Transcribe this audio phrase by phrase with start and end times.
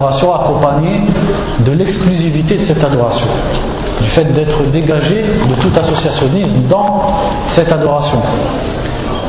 [0.00, 1.00] L'adoration accompagnée
[1.66, 3.26] de l'exclusivité de cette adoration,
[4.00, 7.02] du fait d'être dégagé de tout associationnisme dans
[7.56, 8.22] cette adoration.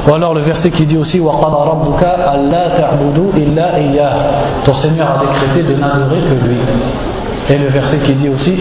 [0.07, 1.41] Ou alors le verset qui dit aussi Ton
[4.75, 6.59] Seigneur a décrété de n'adorer que lui.
[7.49, 8.55] Et le verset qui dit aussi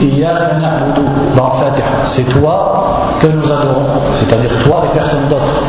[1.37, 2.57] dans le Fatiha, c'est toi
[3.21, 3.85] que nous adorons,
[4.19, 5.61] c'est-à-dire toi et personne d'autre.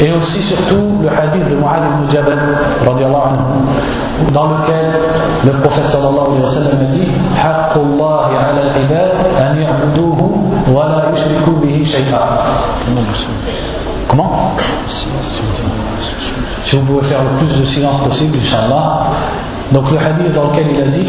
[0.00, 2.38] Et aussi surtout le hadith de Mu'adh ibn Jabal
[2.86, 4.86] anhu, dans lequel
[5.44, 10.20] le prophète sallallahu alayhi wa sallam a dit حق الله على العباد أن يعبدوه
[10.68, 12.22] ولا يشركوا به شيئا
[14.08, 14.52] Comment
[16.64, 19.10] Si vous pouvez faire le plus de silence possible, Inch'Allah.
[19.72, 21.06] Donc le hadith dans lequel il a dit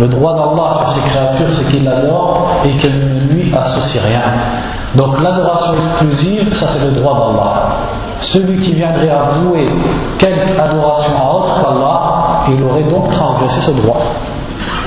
[0.00, 4.22] Le droit d'Allah sur ses créatures, c'est qu'il l'adore et qu'il ne lui associe rien.
[4.96, 7.52] Donc l'adoration exclusive, ça c'est le droit d'Allah.
[8.32, 9.68] Celui qui viendrait avouer
[10.18, 12.00] quelque adoration à autre qu'Allah,
[12.48, 14.00] il aurait donc transgressé ce droit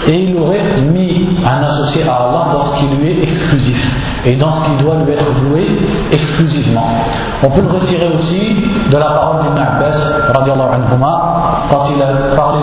[0.08, 3.78] et il aurait mis un associé à Allah dans ce qui lui est exclusif
[4.26, 5.68] et dans ce qui doit lui être voué
[6.12, 6.88] exclusivement.
[7.44, 8.56] On peut le retirer aussi
[8.92, 12.60] de la parole d'Ibn Abbas anhuma, quand il a parlé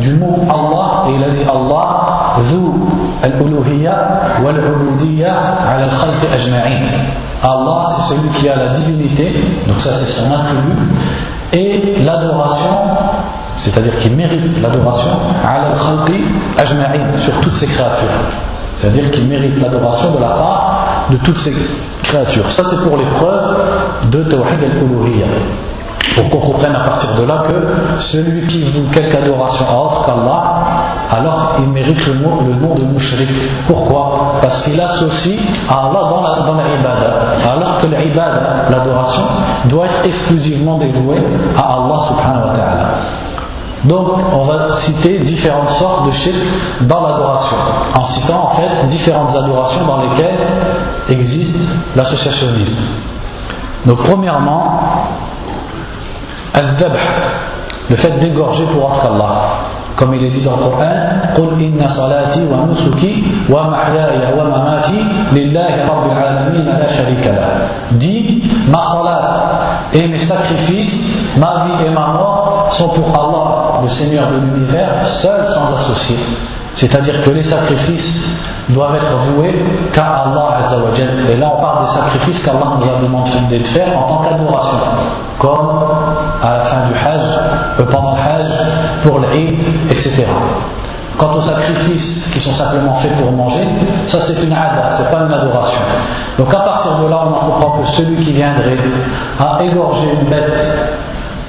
[0.00, 2.02] du mot, Allah et il a dit Allah
[3.22, 3.48] al ala
[6.32, 6.52] al
[7.44, 9.32] Allah c'est celui qui a la divinité
[9.66, 10.78] donc ça c'est son attribut
[11.52, 12.70] et l'adoration
[13.64, 15.10] c'est-à-dire qu'il mérite l'adoration
[17.24, 18.08] sur toutes ces créatures.
[18.76, 21.52] C'est-à-dire qu'il mérite l'adoration de la part de toutes ces
[22.02, 22.50] créatures.
[22.50, 25.26] Ça, c'est pour les preuves de Tawhid al-Uluhiyya.
[26.16, 30.06] Pour qu'on comprenne à partir de là que celui qui voue quelque adoration à autre
[30.06, 30.42] qu'Allah,
[31.10, 33.28] alors il mérite le, nom, de mushrik.
[33.68, 34.38] Pourquoi?
[34.42, 35.38] Parce qu'il associe
[35.70, 39.22] à Allah dans la, dans la alors que l'ibada, l'adoration,
[39.66, 41.22] doit être exclusivement dévouée
[41.56, 42.88] à Allah subhanahu wa ta'ala.
[43.85, 46.35] Donc, on va citer différentes sortes de shirk
[46.81, 47.57] dans l'adoration,
[47.95, 50.47] en citant en fait différentes adorations dans lesquelles
[51.09, 51.55] existe
[51.95, 52.79] l'associationnisme.
[53.85, 54.81] Donc, premièrement,
[56.53, 56.97] al-dabh,
[57.89, 59.33] le fait d'égorger pour autre Allah.
[59.95, 64.99] Comme il est dit dans le Coran, قل إن صلاتي ونسكي ومحياي ومماتي
[65.33, 67.49] لله رب العالمين لا شريك له.
[67.97, 69.23] Dis, ma salat
[69.93, 72.30] et mes sacrifices, ma vie et ma mort
[72.82, 76.16] sont pour Allah le Seigneur de l'univers, seul sans associé.
[76.76, 78.24] C'est-à-dire que les sacrifices
[78.70, 79.54] doivent être voués
[79.92, 81.30] qu'à Allah Azzawajal.
[81.30, 84.78] Et là, on parle des sacrifices qu'Allah nous a demandé de faire en tant qu'adoration,
[85.38, 85.80] comme
[86.42, 87.20] à la fin du Hajj,
[87.80, 88.50] euh, pendant le Hajj,
[89.04, 89.58] pour l'Eid,
[89.90, 90.26] etc.
[91.18, 93.68] Quant aux sacrifices qui sont simplement faits pour manger,
[94.08, 95.80] ça c'est une ada, c'est pas une adoration.
[96.38, 98.78] Donc à partir de là, on en comprend que celui qui viendrait
[99.38, 101.02] à égorger une bête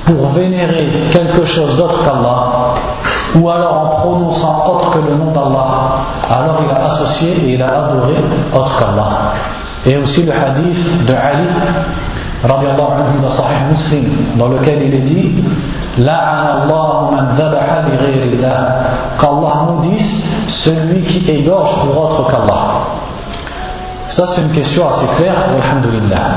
[0.06, 2.76] pour vénérer quelque chose d'autre qu'Allah,
[3.36, 7.62] ou alors en prononçant autre que le nom d'Allah, alors il a associé et il
[7.62, 8.16] a adoré
[8.54, 9.34] autre qu'Allah.
[9.86, 11.48] Et aussi le hadith de Ali,
[12.44, 15.44] anhu dans Sahih dans lequel il est dit
[19.22, 20.26] qu'Allah maudisse
[20.66, 22.84] celui qui égorge pour autre qu'Allah.
[24.10, 26.28] Ça, c'est une question assez claire, alhamdulillah.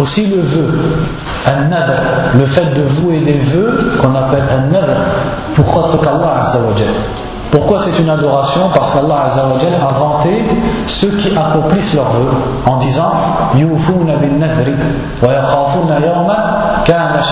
[0.00, 1.06] Aussi le vœu,
[1.46, 4.96] un le fait de vouer des vœux qu'on appelle un nadr
[5.54, 6.52] pour autre qu'Allah
[7.52, 8.62] Pourquoi c'est une adoration?
[8.74, 10.44] Parce qu'Allah a vanté
[11.00, 12.32] ceux qui accomplissent leurs vœux
[12.66, 13.12] en disant
[13.54, 14.74] bin nadri
[15.22, 15.28] wa
[16.84, 17.22] kana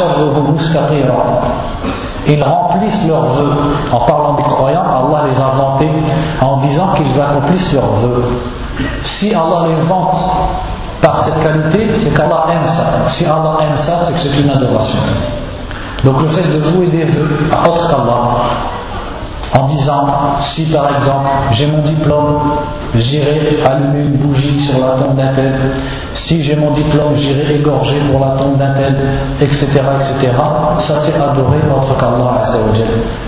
[2.28, 3.52] Ils remplissent leurs vœux.
[3.92, 5.90] En parlant des croyants, Allah les a vantés
[6.40, 8.24] en disant qu'ils accomplissent leurs vœux.
[9.18, 10.16] Si Allah les vante
[11.02, 13.10] par cette qualité, c'est qu'Allah aime ça.
[13.10, 15.00] Si Allah aime ça, c'est que c'est une adoration.
[16.04, 18.30] Donc le fait de vouer des vœux à autre qu'Allah,
[19.58, 20.06] en disant,
[20.54, 22.40] si par exemple j'ai mon diplôme,
[22.94, 25.52] j'irai allumer une bougie sur la tombe d'un tel,
[26.14, 28.96] si j'ai mon diplôme, j'irai égorger pour la tombe d'un tel,
[29.40, 30.32] etc., etc.,
[30.78, 32.43] ça c'est adorer autre qu'Allah,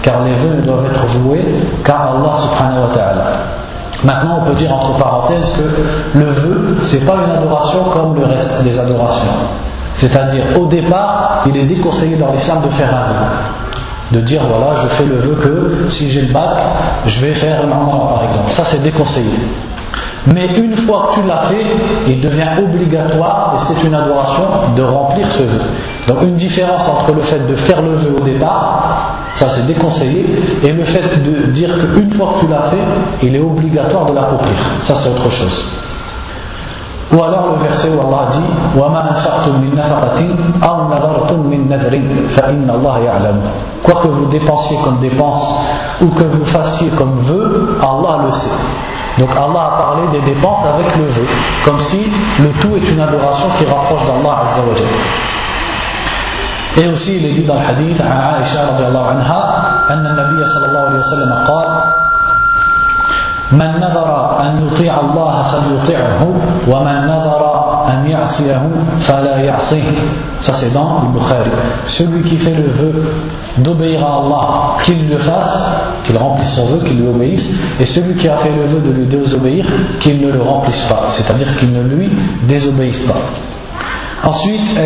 [0.03, 1.45] car les vœux doivent être voués
[1.85, 3.64] qu'à Allah subhanahu wa ta'ala.
[4.05, 8.27] Maintenant, on peut dire entre parenthèses que le vœu, c'est pas une adoration comme le
[8.27, 9.33] reste des adorations.
[9.97, 14.19] C'est-à-dire, au départ, il est déconseillé dans l'islam de faire un vœu.
[14.19, 16.57] De dire, voilà, je fais le vœu que si j'ai le bac,
[17.07, 18.51] je vais faire un par exemple.
[18.51, 19.33] Ça, c'est déconseillé.
[20.27, 21.67] Mais une fois que tu l'as fait,
[22.07, 25.61] il devient obligatoire, et c'est une adoration, de remplir ce vœu.
[26.09, 29.04] Donc une différence entre le fait de faire le vœu au départ,
[29.41, 30.25] ça c'est déconseillé,
[30.63, 34.15] et le fait de dire qu'une fois que tu l'as fait, il est obligatoire de
[34.15, 34.55] l'accomplir.
[34.85, 35.65] Ça c'est autre chose.
[37.13, 38.43] Ou alors le verset où Allah dit
[43.83, 45.45] Quoi que vous dépensiez comme dépense
[46.03, 48.51] ou que vous fassiez comme vœu, Allah le sait.
[49.19, 51.27] Donc Allah a parlé des dépenses avec le vœu,
[51.65, 52.05] comme si
[52.41, 54.83] le tout est une adoration qui rapproche d'Allah Azza Et
[56.89, 60.81] aussi il est dit dans le hadith à Aisha radiallahu anha, أن النبي صلى الله
[60.81, 61.69] عليه وسلم قال
[63.53, 66.23] من نظر أن يطيع الله فليطيعه
[66.69, 67.43] ومن نظر
[67.89, 68.63] أن يعصيه
[69.09, 69.93] فلا يعصيه
[70.41, 71.51] ça c'est dans le Bukhari
[71.99, 73.03] celui qui fait le vœu
[73.59, 75.59] d'obéir à Allah qu'il le fasse
[76.05, 77.49] qu'il remplisse son vœu qu'il lui obéisse
[77.81, 79.67] et celui qui a fait le vœu de lui désobéir
[80.01, 82.11] qu'il ne le remplisse pas c'est à dire qu'il ne lui
[82.49, 83.21] désobéisse pas
[84.27, 84.77] Ensuite,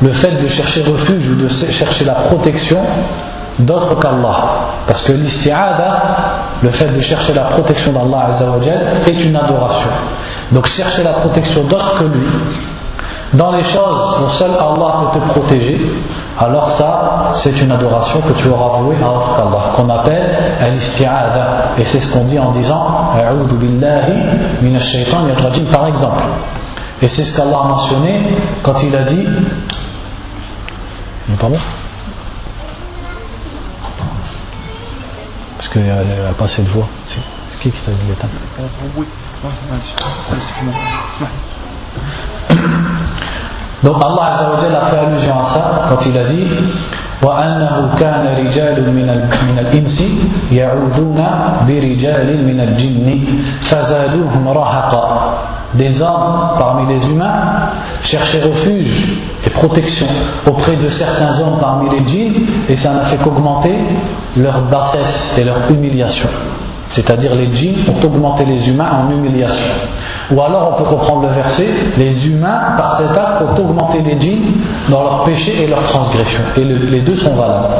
[0.00, 2.78] le fait de chercher refuge ou de chercher la protection
[3.58, 4.36] d'autres qu'Allah.
[4.86, 6.02] Parce que l'isti'ada,
[6.62, 8.28] le fait de chercher la protection d'Allah
[9.06, 9.90] est une adoration.
[10.52, 12.26] Donc chercher la protection d'autres que lui,
[13.34, 15.80] dans les choses dont seul Allah peut te protéger,
[16.38, 20.36] alors ça, c'est une adoration que tu auras vouée à autre qu'Allah, qu'on appelle
[20.72, 21.74] l'isti'ada.
[21.78, 23.10] Et c'est ce qu'on dit en disant
[23.60, 24.12] billahi
[25.72, 26.22] par exemple.
[27.01, 28.21] Et c'est ce qu'Allah a mentionné
[28.63, 29.27] quand il a dit.
[31.39, 31.57] Pardon
[35.57, 36.87] Parce qu'il a pas assez de voix.
[37.07, 38.33] C'est qui qui t'a dit d'éteindre
[38.97, 39.05] Oui,
[43.83, 46.47] Donc Allah a fait allusion à ça quand il a dit
[47.23, 49.07] وأنه كان رجال من
[49.49, 50.03] من الإنس
[50.51, 51.19] يعوذون
[51.67, 53.07] برجال من الجن
[53.69, 55.05] فزادوهم رهقا
[55.74, 57.70] des hommes parmi les humains
[58.02, 60.06] cherchaient refuge et protection
[60.46, 63.74] auprès de certains hommes parmi les djinns et ça n'a fait qu'augmenter
[64.36, 66.28] leur bassesse et leur humiliation.
[66.90, 69.74] C'est-à-dire les djinns ont augmenté les humains en humiliation.
[70.32, 74.20] Ou alors on peut comprendre le verset, les humains par cet acte ont augmenté les
[74.20, 74.54] djinns
[74.88, 76.42] dans leurs péchés et leurs transgressions.
[76.56, 77.74] Et les deux sont valables.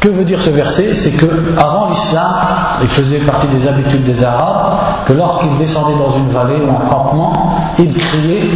[0.00, 1.26] Que veut dire ce verset C'est que
[1.56, 2.34] avant l'islam,
[2.82, 6.88] il faisait partie des habitudes des Arabes, que lorsqu'ils descendaient dans une vallée ou un
[6.88, 8.50] campement, ils criaient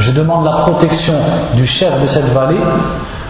[0.00, 1.14] Je demande la protection
[1.54, 2.60] du chef de cette vallée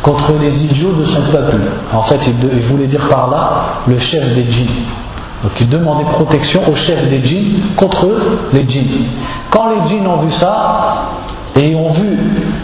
[0.02, 1.56] contre les idiots de son peuple.
[1.92, 3.50] En fait, il voulait dire par là
[3.86, 4.84] le chef des djinns.
[5.42, 8.08] Donc il demandait protection au chef des djinns contre
[8.52, 9.06] les djinns.
[9.50, 11.10] Quand les djinns ont vu ça,
[11.56, 12.18] et ont vu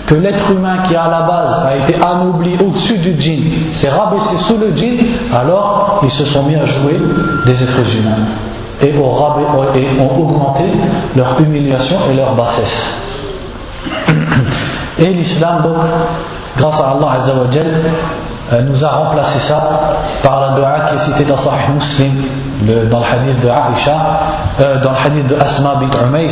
[0.06, 4.36] que l'être humain qui à la base a été anobli au-dessus du djinn s'est rabaissé
[4.48, 4.98] sous le djinn,
[5.34, 6.98] alors ils se sont mis à jouer
[7.46, 8.26] des êtres humains
[8.82, 10.64] et ont, augmenté
[11.14, 12.94] leur humiliation et leur bassesse.
[14.98, 15.76] Et l'islam, donc,
[16.56, 17.66] grâce à Allah Azzawajal,
[18.52, 19.80] euh, nous a remplacé ça
[20.22, 22.24] par la dua qui est citée dans Sahih Muslim,
[22.90, 23.96] dans le hadith de Aisha,
[24.60, 26.30] euh, dans le hadith de Asma bint Umays,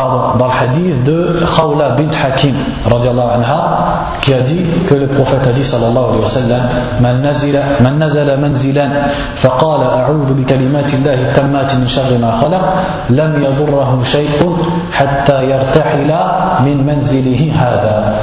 [0.00, 2.54] pardon, dans le hadith de Khawla bint Hakim
[2.86, 6.62] anha, qui a dit que le prophète a dit sallallahu alayhi wa sallam
[7.00, 8.90] Man nazala, man nazala manzilan
[9.36, 12.62] faqala a'udhu bi kalimati Allahi tammati min sharri ma khalaq
[13.10, 14.56] lam yadurrahu shay'un
[14.92, 18.14] hatta yartahila min manzilihi hadha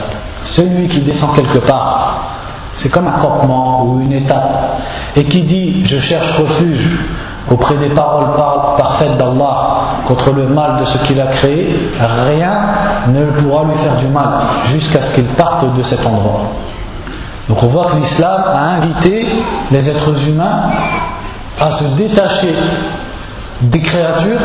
[0.56, 2.34] celui qui descend quelque part
[2.78, 4.80] c'est comme un campement ou une étape
[5.16, 7.00] et qui dit je cherche refuge
[7.52, 8.28] auprès des paroles
[8.78, 9.78] parfaites d'Allah
[10.08, 11.90] contre le mal de ce qu'il a créé,
[12.26, 12.60] rien
[13.07, 14.28] ne pourra lui faire du mal
[14.66, 16.42] jusqu'à ce qu'il parte de cet endroit.
[17.50, 19.26] Donc on voit que l'islam a invité
[19.71, 20.64] les êtres humains
[21.60, 22.54] à se détacher
[23.62, 24.42] des créatures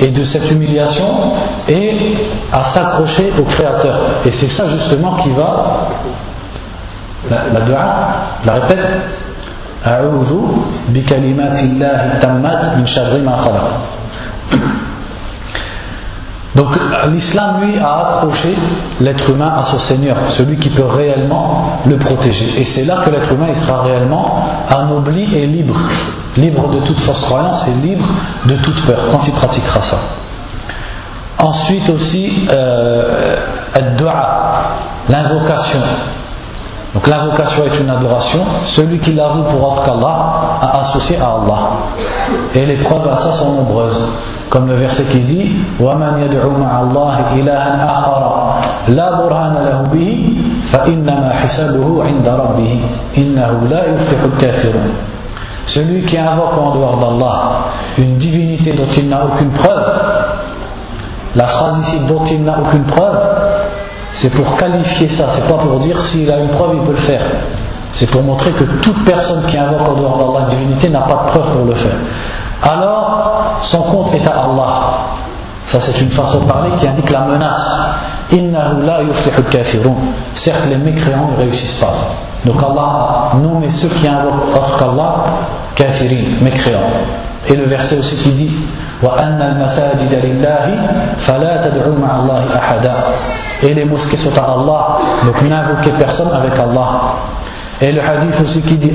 [0.00, 1.32] et de cette humiliation
[1.68, 2.16] et
[2.52, 3.98] à s'accrocher au Créateur.
[4.26, 5.88] Et c'est ça justement qui va,
[7.30, 7.64] la, la
[8.44, 8.86] la répète,
[16.54, 16.68] donc
[17.10, 18.54] l'islam lui a approché
[19.00, 22.60] l'être humain à son Seigneur, celui qui peut réellement le protéger.
[22.60, 25.78] Et c'est là que l'être humain sera réellement anobli et libre,
[26.36, 28.06] libre de toute fausse croyance et libre
[28.46, 29.98] de toute peur quand il pratiquera ça.
[31.38, 33.34] Ensuite aussi, euh,
[35.08, 35.80] l'invocation.
[36.93, 38.43] Donc l'invocation est une adoration.
[38.75, 41.59] Celui qui l'avoue pour autre qu'Allah a associé à Allah.
[42.55, 44.01] Et les preuves à ça sont nombreuses.
[44.49, 48.53] Comme le verset qui dit وَمَنْ يَدْعُ مَعَ اللَّهِ إِلَهًا آخَرَ
[48.87, 50.33] لَا بُرْهَانَ لَهُ بِهِ
[50.71, 52.73] فَإِنَّمَا حِسَابُهُ عِنْدَ رَبِّهِ
[53.17, 54.91] إِنَّهُ لَا يُفْلِحُ الْكَافِرُونَ
[55.67, 57.41] Celui qui invoque en dehors d'Allah
[57.97, 59.91] une divinité dont il n'a aucune preuve,
[61.35, 63.19] la phrase ici dont il n'a aucune preuve,
[64.20, 67.06] c'est pour qualifier ça, c'est pas pour dire s'il a une preuve, il peut le
[67.06, 67.24] faire.
[67.94, 71.26] C'est pour montrer que toute personne qui invoque en dehors d'Allah une divinité n'a pas
[71.26, 71.96] de preuve pour le faire.
[72.62, 74.82] Alors, son compte est à Allah.
[75.66, 77.80] Ça, c'est une façon de parler qui indique la menace.
[78.30, 79.00] Innahu la.
[80.34, 81.92] Certes, les mécréants ne réussissent pas.
[82.44, 85.14] Donc Allah a nommé ceux qui invoquent autre qu'Allah,
[85.74, 86.80] kafirin, mécréants.
[87.48, 88.52] Et le verset aussi qui dit
[93.62, 96.88] et les mosquées sont à Allah, donc n'invoquez personne avec Allah.
[97.80, 98.92] Et le hadith aussi qui dit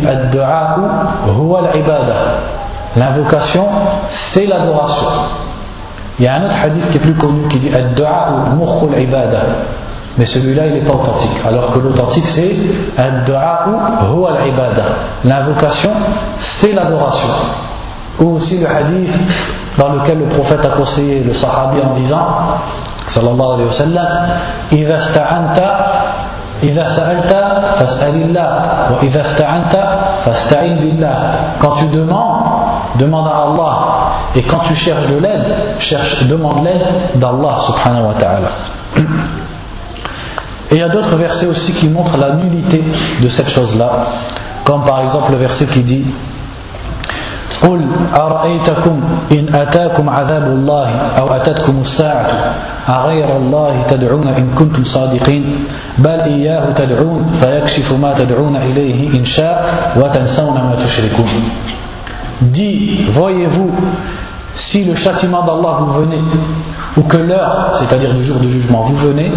[2.96, 3.68] L'invocation,
[4.34, 5.08] c'est l'adoration.
[6.20, 7.72] Il y a un autre hadith qui est plus connu qui dit
[10.18, 11.38] mais celui-là il n'est pas authentique.
[11.48, 12.56] Alors que l'authentique c'est
[15.24, 15.92] L'invocation,
[16.60, 17.30] c'est l'adoration.
[18.21, 19.11] Ou aussi le hadith
[19.79, 22.27] dans lequel le prophète a conseillé le sahabi en disant
[23.09, 24.09] sallallahu alayhi wa sallam
[24.73, 25.59] إذا استعنت
[26.63, 27.33] إذا سألت
[27.79, 28.51] فاسأل الله
[28.93, 29.75] وإذا استعنت
[30.25, 31.17] فاستعن بالله
[31.61, 32.41] quand tu demandes
[32.99, 33.75] demande à Allah
[34.35, 38.49] et quand tu cherches de l'aide cherche demande l'aide d'Allah subhanahu wa ta'ala
[40.71, 42.83] et il y a d'autres versets aussi qui montrent la nullité
[43.23, 43.91] de cette chose-là
[44.65, 46.05] comme par exemple le verset qui dit
[47.64, 47.88] قل
[48.20, 52.28] أرأيتكم إن أتاكم عذاب الله أو أتتكم الساعة
[52.90, 55.66] أغير الله تدعون إن كنتم صادقين
[55.98, 59.58] بل إياه تدعون فيكشف ما تدعون إليه إن شاء
[59.98, 61.28] وتنسون ما تشركون
[62.40, 63.72] Dis, voyez-vous,
[64.54, 66.22] si le châtiment d'Allah vous venait,
[66.96, 69.32] ou que l'heure, c'est-à-dire du jour du jugement, vous venez,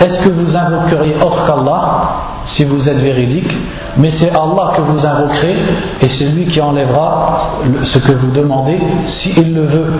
[0.00, 1.82] est-ce que vous invoqueriez autre qu'Allah
[2.46, 3.50] si vous êtes véridique,
[3.96, 5.56] mais c'est Allah que vous invoquerez
[6.00, 9.92] et c'est lui qui enlèvera ce que vous demandez s'il le veut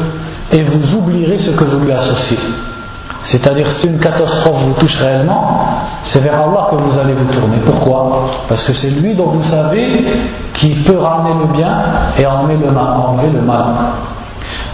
[0.53, 2.39] et vous oublierez ce que vous lui associez.
[3.25, 5.59] C'est-à-dire si une catastrophe vous touche réellement,
[6.05, 7.57] c'est vers Allah que vous allez vous tourner.
[7.65, 8.29] Pourquoi?
[8.49, 10.05] Parce que c'est lui dont vous savez
[10.55, 11.71] qui peut ramener le bien
[12.17, 12.71] et enlever le
[13.41, 13.65] mal.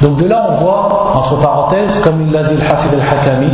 [0.02, 3.50] Donc de là on voit, entre parenthèses, comme il l'a dit le Hafid al-Hakami,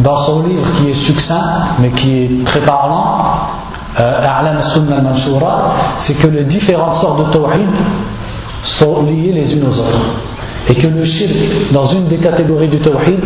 [0.00, 3.18] dans son livre qui est succinct mais qui est très parlant,
[3.98, 4.20] euh,
[4.74, 5.06] Sunnah al
[6.00, 7.70] c'est que les différentes sortes de tawhid
[8.78, 10.00] sont liées les unes aux autres.
[10.68, 13.20] Et que le shirk, dans une des catégories du tawhid,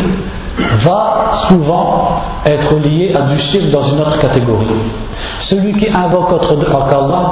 [0.84, 4.66] va souvent être lié à du shirk dans une autre catégorie.
[5.40, 6.56] Celui qui invoque autre
[6.88, 7.30] qu'Allah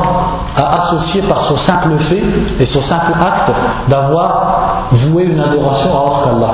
[0.57, 2.23] a associé par son simple fait
[2.59, 3.53] et son simple acte
[3.89, 6.53] d'avoir voué une adoration à autre qu'Allah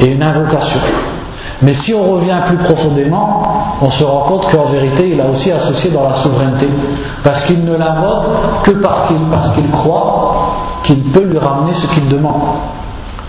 [0.00, 0.80] et une invocation.
[1.62, 3.42] Mais si on revient plus profondément,
[3.80, 6.68] on se rend compte qu'en vérité, il a aussi associé dans la souveraineté.
[7.22, 10.52] Parce qu'il ne l'invoque que parce qu'il croit
[10.84, 12.42] qu'il peut lui ramener ce qu'il demande.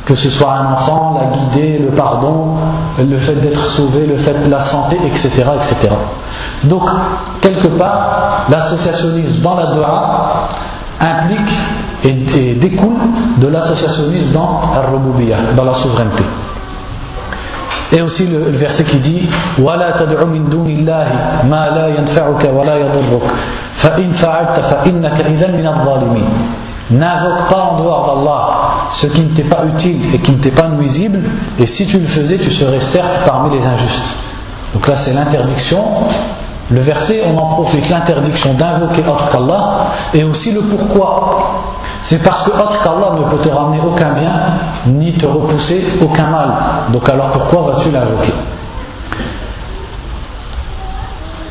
[0.06, 2.56] Que ce soit un enfant, la guider, le pardon,
[2.98, 5.46] le fait d'être sauvé, le fait de la santé, etc.
[6.66, 6.84] Donc,
[7.40, 10.50] quelque part, l'associationnisme dans la dua
[11.00, 11.54] implique
[12.04, 12.98] et, découle
[13.38, 16.24] de l'associationnisme dans la dans la souveraineté.
[17.93, 21.07] Et aussi le, le verset qui dit وَلَا تَدْعُ مِن دُونِ اللَّهِ
[21.49, 23.33] مَا لَا يَنْفَعُكَ وَلَا يَضُرُّكَ
[23.79, 26.29] فَإِنْ فَعَلْتَ فَإِنَّكَ إِذًا مِنَ الظَّالِمِينَ
[26.91, 30.51] N'invoque pas en dehors d'Allah ce qui ne t'est pas utile et qui ne t'est
[30.51, 31.21] pas nuisible,
[31.59, 34.17] et si tu le faisais, tu serais certes parmi les injustes.
[34.75, 35.85] Donc là, c'est l'interdiction.
[36.71, 41.63] Le verset, on en profite, l'interdiction d'invoquer autre qu'Allah, et aussi le pourquoi.
[42.05, 44.33] C'est parce que autre qu'Allah ne peut te ramener aucun bien,
[44.87, 46.51] ni te repousser aucun mal.
[46.93, 48.33] Donc alors pourquoi vas-tu l'invoquer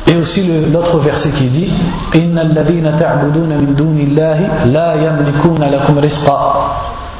[0.08, 1.72] Et aussi l'autre verset qui dit
[2.16, 6.40] إن الذين تعبدون من دون الله لا يملكون لكم رزقا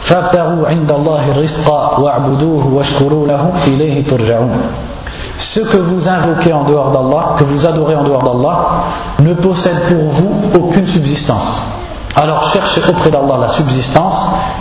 [0.09, 1.68] فابتغوا عند الله الرزق
[2.00, 4.61] واعبدوه واشكروا له إليه ترجعون
[5.54, 8.59] Ce que vous invoquez en dehors d'Allah, que vous adorez en dehors d'Allah,
[9.21, 11.62] ne possède pour vous aucune subsistance.
[12.15, 14.15] Alors cherchez auprès d'Allah la subsistance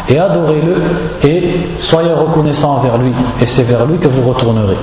[0.08, 3.12] et adorez-le et soyez reconnaissants envers lui.
[3.42, 4.78] Et c'est vers lui que vous retournerez.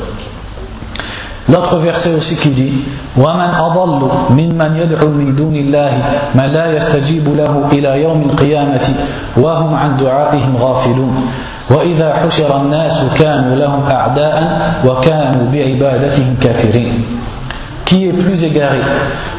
[1.50, 2.84] L'autre verset aussi qui dit
[3.18, 5.92] وَمَنْ أَضَلُّ مِنْ يَدْعُو مِنْ دُونِ اللَّهِ
[6.36, 8.86] مَنْ لَا يَسْتَجِيبُ لَهُ إِلَى يَوْمِ الْقِيَامَةِ
[9.38, 11.16] وَهُمْ عَنْ دُعَائِهِمْ غَافِلُونَ
[11.72, 14.38] وَإِذَا حُشِرَ النَّاسُ كَانُوا لَهُمْ أَعْدَاءً
[14.86, 17.19] وَكَانُوا بِعِبَادَتِهِمْ كَافِرِينَ
[17.90, 18.78] Qui est plus égaré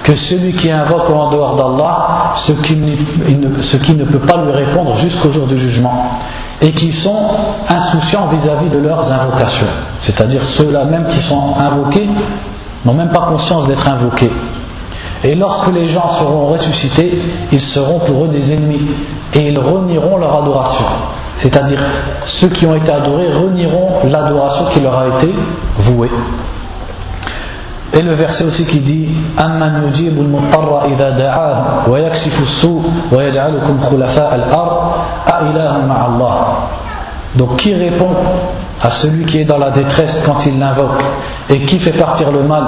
[0.02, 5.32] que celui qui invoque en dehors d'Allah ce qui, ne, peut pas lui répondre jusqu'au
[5.32, 6.10] jour du jugement
[6.60, 7.22] et qui sont
[7.68, 9.68] insouciants vis-à-vis de leurs invocations.
[10.02, 12.08] C'est-à-dire ceux-là même qui sont invoqués
[12.84, 14.32] n'ont même pas conscience d'être invoqués.
[15.22, 18.80] Et lorsque les gens seront ressuscités, ils seront pour eux des ennemis
[19.34, 20.86] et ils renieront leur adoration.
[21.38, 21.78] C'est-à-dire
[22.40, 25.32] ceux qui ont été adorés renieront l'adoration qui leur a été
[25.78, 26.10] vouée.
[27.92, 29.08] Et le verset aussi qui dit.
[37.36, 38.10] Donc qui répond
[38.82, 41.02] à celui qui est dans la détresse quand il l'invoque
[41.48, 42.64] et qui fait partir le mal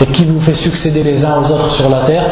[0.00, 2.24] et qui vous fait succéder les uns aux autres sur la terre?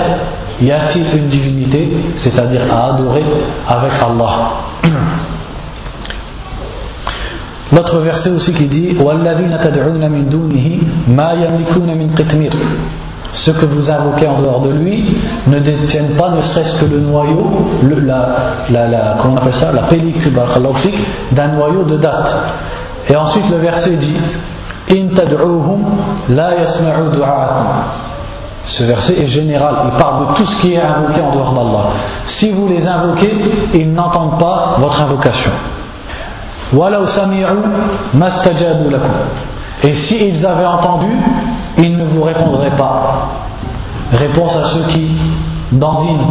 [0.60, 3.24] Y a-t-il une divinité, c'est-à-dire à adorer
[3.68, 4.52] avec Allah?
[7.74, 8.96] L'autre verset aussi qui dit
[13.32, 15.16] Ceux que vous invoquez en dehors de lui
[15.48, 17.50] ne détiennent pas ne serait-ce que le noyau,
[18.06, 18.28] la,
[18.70, 20.32] la, la, comment on appelle ça, la pellicule
[21.32, 22.36] d'un noyau de date.
[23.08, 24.16] Et ensuite le verset dit
[24.90, 25.08] In
[26.28, 26.50] la
[28.66, 31.90] Ce verset est général, il parle de tout ce qui est invoqué en dehors d'Allah.
[32.38, 33.34] Si vous les invoquez,
[33.74, 35.50] ils n'entendent pas votre invocation.
[39.82, 41.10] Et s'ils avaient entendu,
[41.78, 43.28] ils ne vous répondraient pas.
[44.12, 45.16] Réponse à ceux qui
[45.72, 46.26] dandinent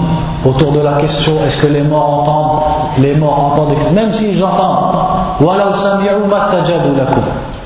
[0.45, 2.61] autour de la question est-ce que les morts entendent?
[2.99, 4.95] Les morts entendent, même s'ils entendent.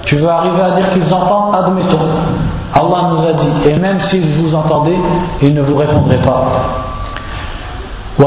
[0.06, 1.56] Tu veux arriver à dire qu'ils entendent?
[1.56, 2.00] Admettons.
[2.74, 4.98] Allah nous a dit, et même s'ils vous entendez,
[5.42, 6.87] ils ne vous répondraient pas.
[8.20, 8.24] Et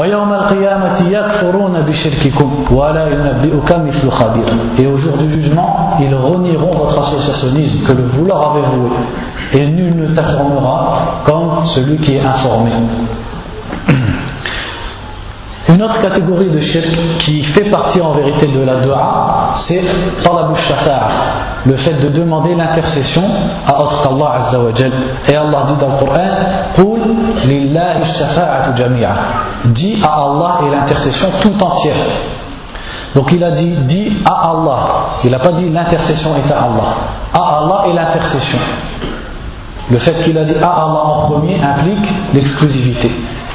[4.87, 8.89] au jour du jugement, ils renieront votre associationnisme que vous leur avez voué.
[9.53, 12.71] Et nul ne t'informera comme celui qui est informé.
[15.73, 16.87] Une autre catégorie de shirk
[17.19, 19.81] qui fait partie en vérité de la dua, c'est
[20.23, 20.53] talabu
[21.65, 23.23] le fait de demander l'intercession
[23.67, 24.71] à autre qu'Allah Azza wa
[25.29, 26.29] Et Allah dit dans le Coran,
[26.75, 29.09] Qul lillahi shafa'atu jami'a.
[29.65, 31.95] Dis à Allah et l'intercession tout entière.
[33.15, 34.79] Donc il a dit, dis à Allah.
[35.23, 36.95] Il n'a pas dit l'intercession est à Allah.
[37.33, 38.59] À Allah et l'intercession.
[39.91, 43.11] Le fait qu'il a dit à Allah en premier implique l'exclusivité.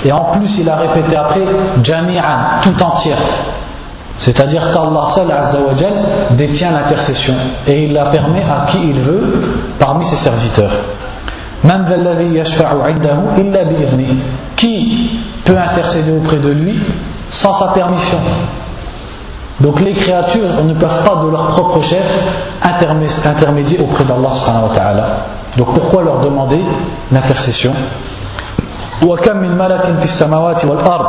[0.06, 1.42] Et en plus, il a répété après
[1.82, 3.18] Jami'an, tout entière.
[4.18, 5.26] C'est-à-dire qu'Allah seul
[6.36, 7.34] détient l'intercession
[7.66, 10.70] et il la permet à qui il veut parmi ses serviteurs.
[14.56, 15.10] Qui
[15.44, 16.78] peut intercéder auprès de lui
[17.32, 18.18] sans sa permission?
[19.60, 22.04] Donc les créatures ne peuvent pas de leur propre chef
[22.62, 24.30] intermédier auprès d'Allah.
[25.56, 26.60] Donc pourquoi leur demander
[27.10, 27.72] l'intercession?
[29.07, 31.07] وكم من ملك في السماوات والأرض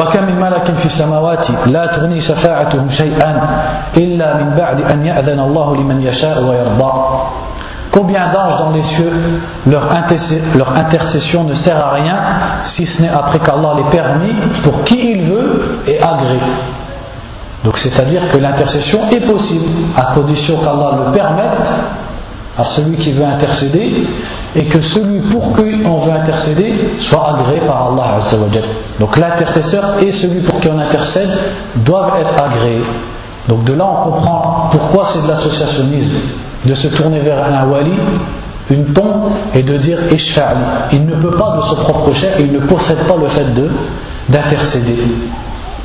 [0.00, 3.40] وكم من ملك في السماوات لا تغني شفاعتهم شيئا
[3.96, 6.92] إلا من بعد أن يأذن الله لمن يشاء ويرضى
[7.92, 9.10] Combien d'anges dans les cieux,
[9.66, 9.88] leur,
[10.54, 12.16] leur, intercession ne sert à rien
[12.76, 16.40] si ce n'est après qu'Allah les permis pour qui il veut et agrée.
[17.64, 19.64] Donc c'est-à-dire que l'intercession est possible
[19.96, 21.56] à condition qu'Allah le permette
[22.57, 24.07] à celui qui veut intercéder
[24.55, 26.73] et que celui pour qui on veut intercéder
[27.09, 28.19] soit agréé par Allah
[28.99, 31.29] Donc l'intercesseur et celui pour qui on intercède
[31.85, 32.83] doivent être agréés.
[33.47, 36.17] Donc de là on comprend pourquoi c'est de l'associationnisme
[36.65, 37.93] de se tourner vers un wali,
[38.69, 40.61] une tombe et de dire Ishfa'li.
[40.93, 43.69] Il ne peut pas de son propre chef, il ne possède pas le fait de
[44.29, 44.97] d'intercéder.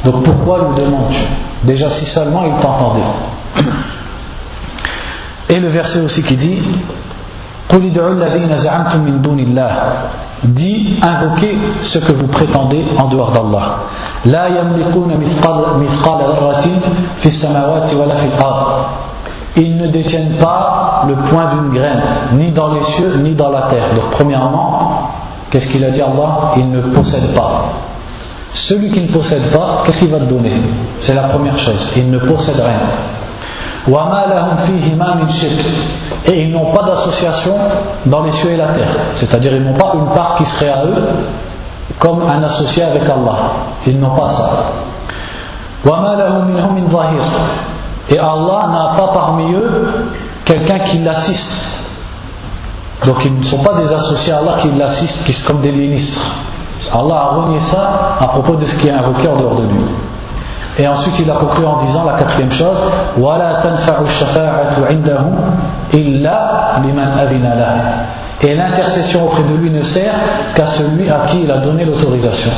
[0.05, 1.23] Donc pourquoi lui demandes-tu
[1.65, 3.01] Déjà si seulement il t'entendait.
[5.49, 6.59] Et le verset aussi qui dit
[10.45, 13.79] Dis, invoquez ce que vous prétendez en dehors d'Allah.
[19.57, 22.03] Ils ne détiennent pas le point d'une graine,
[22.35, 23.95] ni dans les cieux, ni dans la terre.
[23.95, 25.11] Donc, premièrement,
[25.51, 26.53] qu'est-ce qu'il a dit Allah?
[26.57, 27.73] Il ne possède pas.
[28.55, 30.53] Celui qui ne possède pas, qu'est-ce qu'il va te donner?
[31.01, 31.93] C'est la première chose.
[31.97, 33.16] Il ne possède rien.
[36.27, 37.55] Et ils n'ont pas d'association
[38.07, 38.89] dans les cieux et la terre.
[39.17, 41.05] C'est-à-dire ils n'ont pas une part qui serait à eux
[42.01, 43.37] comme un associé avec Allah.
[43.87, 44.51] Ils n'ont pas ça.
[48.09, 49.95] Et Allah n'a pas parmi eux
[50.45, 51.85] quelqu'un qui l'assiste.
[53.05, 55.73] Donc ils ne sont pas des associés à Allah qui l'assistent, qui sont comme des
[55.73, 56.23] ministres.
[56.93, 59.85] Allah a renié ça à propos de ce qui est invoqué en dehors de lui.
[60.79, 62.79] Et ensuite, il a conclu en disant la quatrième chose
[68.43, 70.15] Et l'intercession auprès de lui ne sert
[70.55, 72.51] qu'à celui à qui il a donné l'autorisation.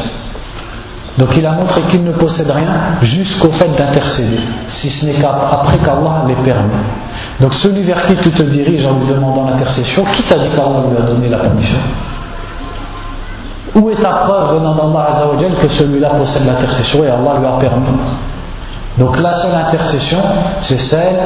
[1.17, 5.79] Donc il a montré qu'il ne possède rien jusqu'au fait d'intercéder, si ce n'est qu'après
[5.79, 6.71] qu'Allah l'ait permis.
[7.41, 10.85] Donc celui vers qui tu te diriges en lui demandant l'intercession, qui t'a dit qu'Allah
[10.91, 11.79] lui a donné la permission
[13.81, 15.07] où est ta preuve venant d'Allah
[15.61, 17.87] que celui-là possède l'intercession et Allah lui a permis?
[18.99, 20.19] Donc la seule intercession,
[20.63, 21.21] c'est celle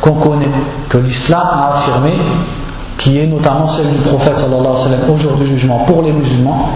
[0.00, 0.48] qu'on connaît,
[0.88, 2.12] que l'islam a affirmé,
[2.98, 6.02] qui est notamment celle du prophète sallallahu alayhi wa sallam au jour du jugement pour
[6.02, 6.70] les musulmans,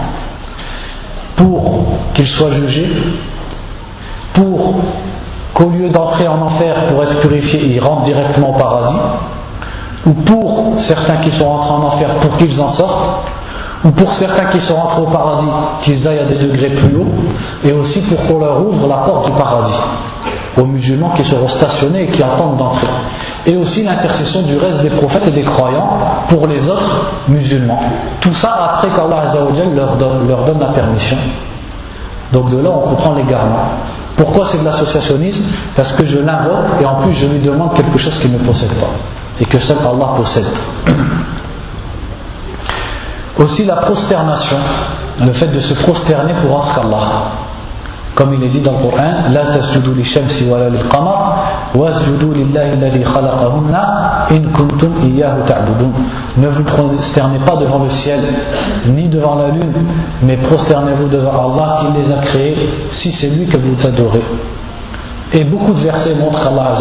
[1.35, 2.89] pour qu'ils soient jugés,
[4.33, 4.75] pour
[5.53, 8.97] qu'au lieu d'entrer en enfer pour être purifiés, ils rentrent directement au paradis,
[10.05, 13.18] ou pour certains qui sont rentrés en enfer pour qu'ils en sortent,
[13.85, 15.49] ou pour certains qui sont rentrés au paradis,
[15.83, 17.07] qu'ils aillent à des degrés plus hauts,
[17.63, 19.79] et aussi pour qu'on leur ouvre la porte du paradis
[20.57, 22.87] aux musulmans qui seront stationnés et qui attendent d'entrer.
[23.45, 25.89] Et aussi l'intercession du reste des prophètes et des croyants
[26.27, 27.79] pour les autres musulmans.
[28.19, 29.33] Tout ça après qu'Allah
[29.73, 31.17] leur donne, leur donne la permission.
[32.33, 33.65] Donc de là on comprend l'égarement.
[34.17, 35.45] Pourquoi c'est de l'associationnisme?
[35.75, 38.73] Parce que je l'invoque et en plus je lui demande quelque chose qu'il ne possède
[38.73, 38.89] pas
[39.39, 40.45] et que seul Allah possède.
[43.39, 44.57] Aussi la prosternation,
[45.25, 47.31] le fait de se prosterner pour qu'Allah.
[48.15, 49.39] Comme il est dit dans le Coran, in.
[56.37, 58.19] Ne vous prosternez pas devant le ciel,
[58.87, 59.73] ni devant la lune,
[60.23, 64.23] mais prosternez-vous devant Allah qui les a créés, si c'est lui que vous adorez.
[65.31, 66.73] Et beaucoup de versets montrent qu'Allah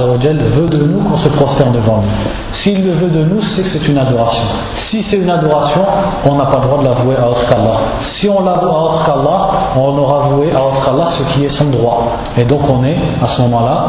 [0.57, 2.09] veut de nous qu'on se prosterne devant lui.
[2.53, 4.47] S'il le veut de nous, c'est que c'est une adoration.
[4.87, 5.83] Si c'est une adoration,
[6.25, 7.79] on n'a pas le droit de l'avouer à autre qu'Allah.
[8.05, 11.51] Si on l'avoue à autre qu'Allah, on aura voué à autre qu'Allah ce qui est
[11.51, 12.17] son droit.
[12.39, 13.85] Et donc on est à ce moment-là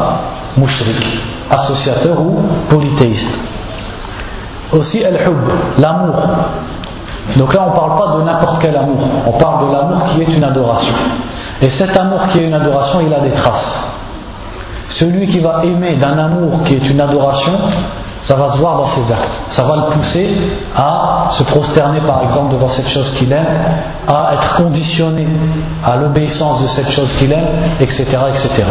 [0.58, 1.06] mouchrik,
[1.50, 3.38] associateur ou polythéiste.
[4.72, 5.38] Aussi al-hub,
[5.78, 6.16] l'amour.
[7.36, 10.20] Donc là on ne parle pas de n'importe quel amour, on parle de l'amour qui
[10.20, 10.94] est une adoration.
[11.62, 13.89] Et cet amour qui est une adoration, il a des traces.
[14.90, 17.52] Celui qui va aimer d'un amour qui est une adoration,
[18.26, 19.30] ça va se voir dans ses actes.
[19.50, 20.36] Ça va le pousser
[20.76, 23.46] à se prosterner par exemple devant cette chose qu'il aime,
[24.08, 25.26] à être conditionné
[25.84, 27.46] à l'obéissance de cette chose qu'il aime,
[27.80, 28.04] etc.
[28.04, 28.66] etc.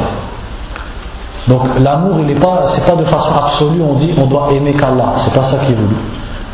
[1.48, 5.14] Donc l'amour, n'est pas, c'est pas de façon absolue, on dit on doit aimer qu'Allah,
[5.26, 5.96] c'est pas ça qui est voulu.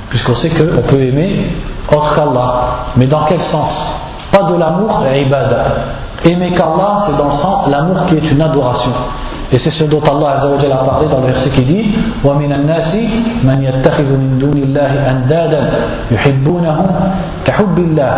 [0.09, 1.51] Puisqu'on sait qu'on peut aimer
[1.91, 2.53] autre qu'Allah.
[2.95, 3.69] Mais dans quel sens?
[4.31, 5.65] Pas de l'amour ibadah.
[6.23, 8.91] Aimer qu'Allah, c'est dans le sens l'amour qui est une adoration.
[9.51, 12.95] Et c'est ce dont Allah a parlé dans le verset qui dit وَمِنَ النَّاسِ
[13.43, 15.61] مَنْ يَتَّخِذُ مِنْ دُونِ اللَّهِ أَنْدَادًا
[16.11, 16.87] يُحِبُّونَهُمْ
[17.45, 18.13] كَحُبِّ اللَّهِ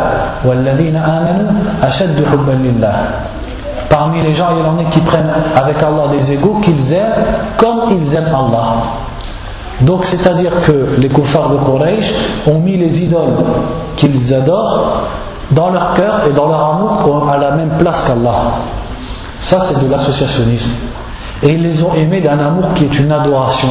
[0.46, 1.52] وَالَّذِينَ آمَنُوا
[1.84, 2.96] أَشَدُّ حُبًّا لِلَّهِ
[3.90, 7.24] Parmi les gens, il y en a qui prennent avec Allah des égaux qu'ils aiment
[7.58, 8.68] comme ils aiment Allah.
[9.82, 12.14] Donc c'est-à-dire que les kuffars de Quraysh
[12.48, 13.36] ont mis les idoles
[13.98, 15.04] qu'ils adorent
[15.52, 18.60] dans leur cœur et dans leur amour à la même place qu'Allah.
[19.42, 20.72] Ça c'est de l'associationnisme.
[21.44, 23.70] Et ils les ont aimés d'un amour qui est une adoration,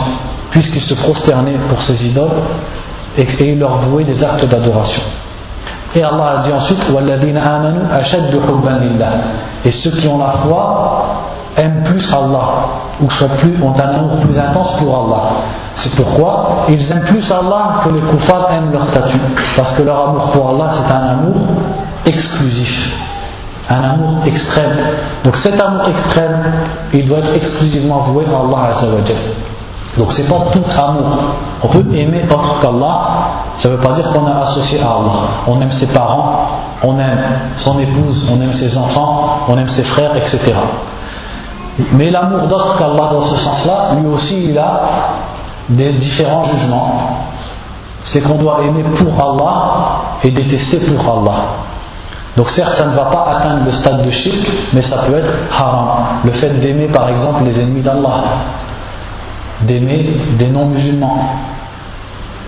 [0.51, 2.43] puisqu'ils se prosternaient pour ces idoles
[3.19, 5.03] et ils leur vouaient des actes d'adoration.
[5.95, 6.79] Et Allah a dit ensuite
[9.65, 11.05] Et ceux qui ont la foi
[11.57, 12.49] aiment plus Allah,
[13.01, 15.23] ou sont plus, ont un amour plus intense pour Allah.
[15.77, 19.21] C'est pourquoi ils aiment plus Allah que les kuffars aiment leur statut.
[19.57, 21.37] Parce que leur amour pour Allah, c'est un amour
[22.05, 22.93] exclusif
[23.69, 24.77] un amour extrême.
[25.25, 26.53] Donc cet amour extrême,
[26.93, 29.17] il doit être exclusivement voué à Allah Azzawajal.
[29.99, 31.19] Donc c'est pas tout amour.
[31.63, 33.01] On peut aimer autre qu'Allah,
[33.59, 35.29] ça ne veut pas dire qu'on est associé à Allah.
[35.49, 36.49] On aime ses parents,
[36.85, 37.19] on aime
[37.57, 40.55] son épouse, on aime ses enfants, on aime ses frères, etc.
[41.93, 44.81] Mais l'amour d'autre qu'Allah dans ce sens-là, lui aussi il a
[45.71, 47.01] des différents jugements.
[48.05, 49.63] C'est qu'on doit aimer pour Allah
[50.23, 51.66] et détester pour Allah.
[52.37, 55.33] Donc certes, ça ne va pas atteindre le stade de shirk, mais ça peut être
[55.51, 55.89] haram.
[56.25, 58.25] Le fait d'aimer par exemple les ennemis d'Allah,
[59.63, 61.19] d'aimer des non-musulmans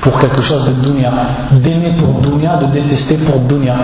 [0.02, 1.10] pour quelque chose de dunya,
[1.52, 3.74] d'aimer pour dunya, de détester pour dunya.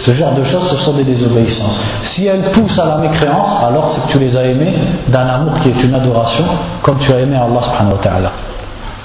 [0.00, 1.78] Ce genre de choses, ce sont des désobéissances.
[2.04, 4.74] Si elles poussent à la mécréance, alors c'est que tu les as aimées
[5.08, 6.44] d'un amour qui est une adoration,
[6.82, 8.32] comme tu as aimé Allah subhanahu wa ta'ala.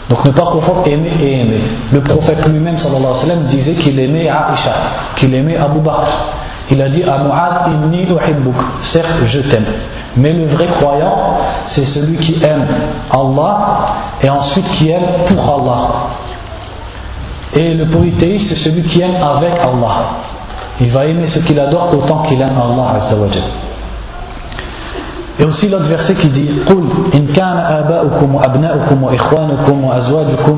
[0.09, 1.61] Donc ne pas confondre aimer et aimer.
[1.91, 4.73] Le prophète lui-même sallallahu alayhi wa sallam disait qu'il aimait Aisha,
[5.15, 6.11] qu'il aimait Abu Bakr.
[6.71, 8.55] Il a dit à Mu'ad inni uhibbuk.
[8.93, 9.65] Certes, je t'aime.
[10.17, 11.37] Mais le vrai croyant,
[11.69, 12.65] c'est celui qui aime
[13.11, 13.57] Allah
[14.21, 15.89] et ensuite qui aime pour Allah.
[17.53, 20.21] Et le polythéiste, c'est celui qui aime avec Allah.
[20.81, 23.15] Il va aimer ce qu'il adore autant qu'il aime Allah Azza
[25.39, 26.83] wa et aussi l'autre verset qui dit قل
[27.15, 30.57] إن كان آباؤكم وأبناؤكم وإخوانكم وأزواجكم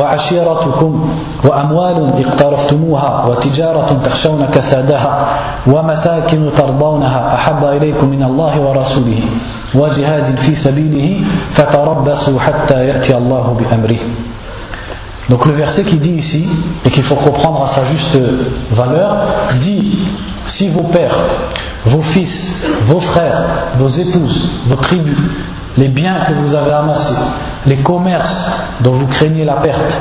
[0.00, 1.10] وعشيرتكم
[1.44, 5.26] وأموال اقترفتموها وتجارة تخشون كسادها
[5.66, 9.20] ومساكن ترضونها أحب إليكم من الله ورسوله
[9.74, 11.24] وجهاد في سبيله
[11.54, 13.98] فتربصوا حتى يأتي الله بأمره
[15.30, 16.46] Donc le verset qui dit ici,
[16.84, 18.18] et qu'il faut comprendre à sa juste
[18.72, 19.16] valeur,
[19.62, 20.06] dit
[20.48, 21.16] si vos pères,
[21.86, 23.42] vos fils, vos frères,
[23.78, 25.18] vos épouses, vos tribus,
[25.76, 27.14] les biens que vous avez amassés,
[27.66, 30.00] les commerces dont vous craignez la perte,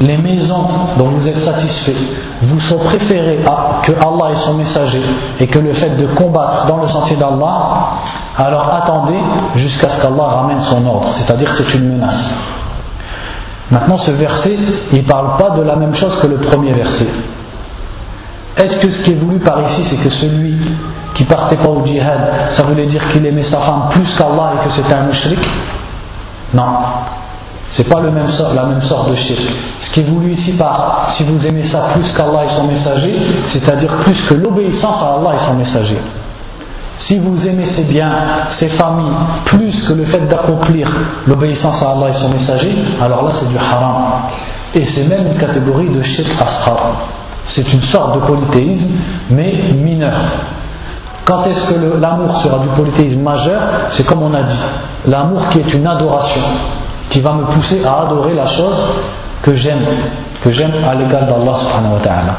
[0.00, 1.96] les maisons dont vous êtes satisfait
[2.42, 5.02] vous sont préférées à, que Allah et son messager
[5.38, 7.98] et que le fait de combattre dans le sentier d'Allah,
[8.36, 9.18] alors attendez
[9.56, 12.24] jusqu'à ce qu'Allah ramène son ordre, c'est-à-dire que c'est une menace.
[13.70, 14.58] Maintenant, ce verset,
[14.92, 17.08] il ne parle pas de la même chose que le premier verset.
[18.56, 20.56] Est-ce que ce qui est voulu par ici, c'est que celui
[21.14, 24.68] qui partait pas au djihad, ça voulait dire qu'il aimait sa femme plus qu'Allah et
[24.68, 25.40] que c'était un mushrik?
[26.54, 26.76] Non.
[27.72, 29.40] C'est pas la même sorte de shirk.
[29.80, 33.14] Ce qui est voulu ici par si vous aimez ça plus qu'Allah et son messager,
[33.52, 35.98] c'est-à-dire plus que l'obéissance à Allah et son messager.
[36.98, 38.12] Si vous aimez ces biens,
[38.58, 39.14] ces familles,
[39.46, 40.92] plus que le fait d'accomplir
[41.26, 44.02] l'obéissance à Allah et son messager, alors là c'est du haram.
[44.74, 46.92] Et c'est même une catégorie de shirk asghar.
[47.46, 48.90] C'est une sorte de polythéisme,
[49.30, 50.12] mais mineur.
[51.24, 53.60] Quand est-ce que l'amour sera du polythéisme majeur?
[53.90, 54.58] C'est comme on a dit,
[55.06, 56.42] l'amour qui est une adoration
[57.10, 58.76] qui va me pousser à adorer la chose
[59.42, 59.84] que j'aime,
[60.42, 62.36] que j'aime à l'égal d'Allah subhanahu wa ta'ala.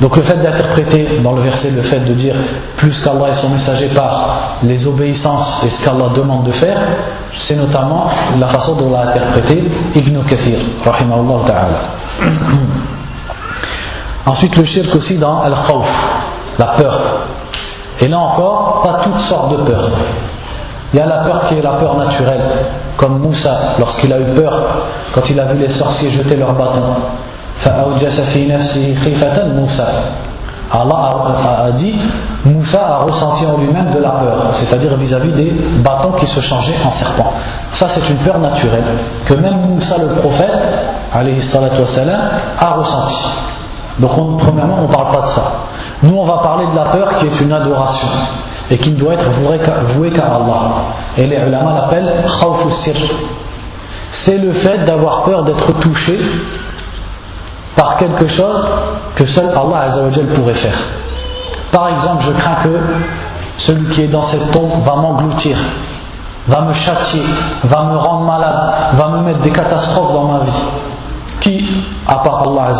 [0.00, 2.36] Donc le fait d'interpréter dans le verset le fait de dire
[2.76, 6.78] plus qu'Allah et son messager par les obéissances et ce qu'Allah demande de faire,
[7.46, 9.64] c'est notamment la façon dont l'a interprété
[9.96, 11.80] Ibn Kathir, rahimahullah ta'ala.
[14.26, 15.88] Ensuite le shirk aussi dans al-khawf,
[16.58, 17.00] la peur.
[18.00, 19.90] Et là encore, pas toutes sortes de peurs.
[20.92, 22.40] Il y a la peur qui est la peur naturelle,
[22.96, 24.62] comme Moussa, lorsqu'il a eu peur,
[25.12, 26.96] quand il a vu les sorciers jeter leurs bâtons.
[30.70, 31.14] Allah
[31.66, 31.94] a dit,
[32.44, 36.76] Moussa a ressenti en lui-même de la peur, c'est-à-dire vis-à-vis des bâtons qui se changeaient
[36.84, 37.32] en serpents.
[37.74, 38.84] Ça, c'est une peur naturelle
[39.26, 40.58] que même Moussa le prophète,
[42.60, 43.16] a ressenti.
[43.98, 45.44] Donc, premièrement, on ne parle pas de ça.
[46.02, 48.08] Nous, on va parler de la peur qui est une adoration
[48.70, 49.30] et qui ne doit être
[49.96, 50.60] voué qu'à Allah.
[51.16, 52.12] Et les ulama l'appellent.
[54.24, 56.18] C'est le fait d'avoir peur d'être touché
[57.76, 58.66] par quelque chose
[59.16, 59.88] que seul Allah
[60.34, 60.78] pourrait faire.
[61.72, 62.78] Par exemple, je crains que
[63.58, 65.58] celui qui est dans cette tombe va m'engloutir,
[66.46, 67.22] va me châtier,
[67.64, 70.64] va me rendre malade, va me mettre des catastrophes dans ma vie.
[71.40, 71.64] Qui,
[72.06, 72.74] à part Allah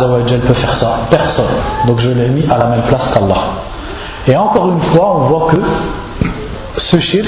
[0.47, 0.99] peut faire ça?
[1.09, 1.45] Personne.
[1.87, 3.41] Donc je l'ai mis à la même place qu'Allah.
[4.27, 5.57] Et encore une fois, on voit que
[6.77, 7.27] ce shirk,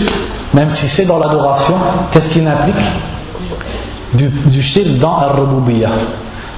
[0.53, 1.75] même si c'est dans l'adoration,
[2.11, 2.85] qu'est-ce qu'il implique?
[4.13, 5.89] Du, du shirk dans al rububiyyah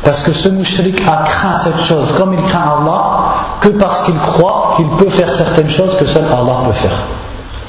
[0.04, 3.04] Parce que ce mushrik a craint cette chose comme il craint Allah,
[3.62, 6.98] que parce qu'il croit qu'il peut faire certaines choses que seul Allah peut faire.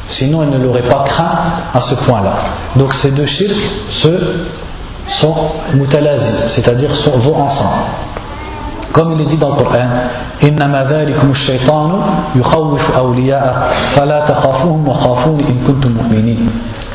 [0.08, 1.38] Sinon, il ne l'aurait pas craint
[1.72, 2.32] à ce point-là.
[2.76, 3.56] Donc ces deux shirks
[5.20, 5.34] sont
[5.74, 7.84] mutalazi, c'est-à-dire vont ensemble.
[8.92, 9.88] Comme il est dit dans le Coran,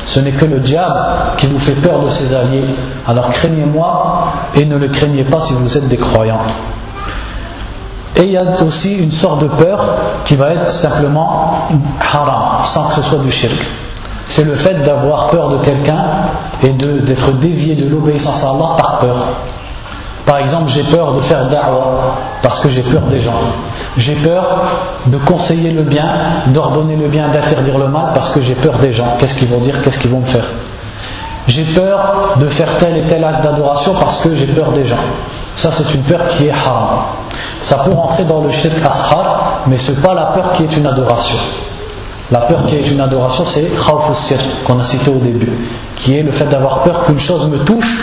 [0.06, 1.00] Ce n'est que le diable
[1.36, 2.64] qui vous fait peur de ses alliés.
[3.06, 6.40] Alors craignez-moi et ne le craignez pas si vous êtes des croyants.
[8.16, 9.78] Et il y a aussi une sorte de peur
[10.24, 11.68] qui va être simplement
[12.00, 13.66] haram, sans que ce soit du shirk.
[14.36, 16.04] C'est le fait d'avoir peur de quelqu'un
[16.62, 19.16] et d'être dévié de l'obéissance à Allah par peur.
[20.26, 23.32] Par exemple, j'ai peur de faire da'wah parce que j'ai peur des gens.
[23.96, 24.44] J'ai peur
[25.06, 26.06] de conseiller le bien,
[26.48, 29.16] d'ordonner le bien, d'interdire le mal parce que j'ai peur des gens.
[29.18, 29.82] Qu'est-ce qu'ils vont dire?
[29.82, 30.44] Qu'est-ce qu'ils vont me faire?
[31.48, 34.96] J'ai peur de faire tel et tel acte d'adoration parce que j'ai peur des gens.
[35.56, 37.00] Ça, c'est une peur qui est haram.
[37.62, 40.76] Ça peut rentrer dans le shirk ashar, mais ce n'est pas la peur qui est
[40.76, 41.38] une adoration.
[42.30, 44.04] La peur qui est une adoration, c'est khawf
[44.64, 45.50] qu'on a cité au début,
[45.96, 47.98] qui est le fait d'avoir peur qu'une chose me touche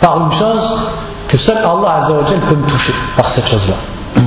[0.00, 0.90] par une chose
[1.28, 3.76] que seul Allah peut me toucher par cette chose-là.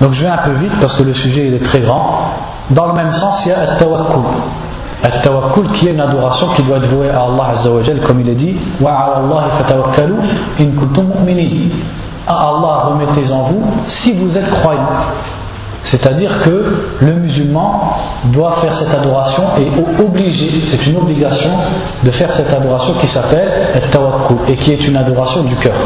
[0.00, 2.32] Donc je vais un peu vite parce que le sujet est très grand.
[2.70, 4.22] Dans le même sens, il y a At-Tawakkul.
[5.04, 7.54] At-Tawakkul qui est une adoration qui doit être vouée à Allah
[8.06, 9.44] comme il est dit Wa Allah
[10.58, 11.12] in kuntum
[12.30, 14.86] Allah remettez en vous si vous êtes croyants.
[15.90, 17.96] C'est-à-dire que le musulman
[18.26, 21.50] doit faire cette adoration et obligé, c'est une obligation
[22.02, 25.76] de faire cette adoration qui s'appelle tawakkul et qui est une adoration du cœur,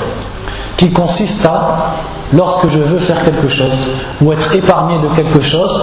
[0.77, 1.95] qui consiste à,
[2.33, 3.87] lorsque je veux faire quelque chose
[4.21, 5.81] ou être épargné de quelque chose,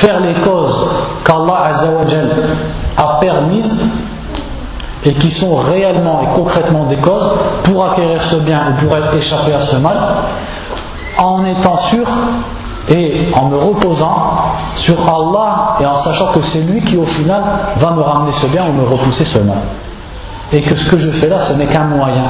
[0.00, 0.88] faire les causes
[1.24, 1.70] qu'Allah
[2.96, 3.86] a permises
[5.04, 7.30] et qui sont réellement et concrètement des causes
[7.62, 9.96] pour acquérir ce bien ou pour échapper à ce mal,
[11.18, 12.06] en étant sûr
[12.88, 14.14] et en me reposant
[14.76, 17.42] sur Allah et en sachant que c'est lui qui au final
[17.78, 19.62] va me ramener ce bien ou me repousser ce mal.
[20.52, 22.22] Et que ce que je fais là, ce n'est qu'un moyen.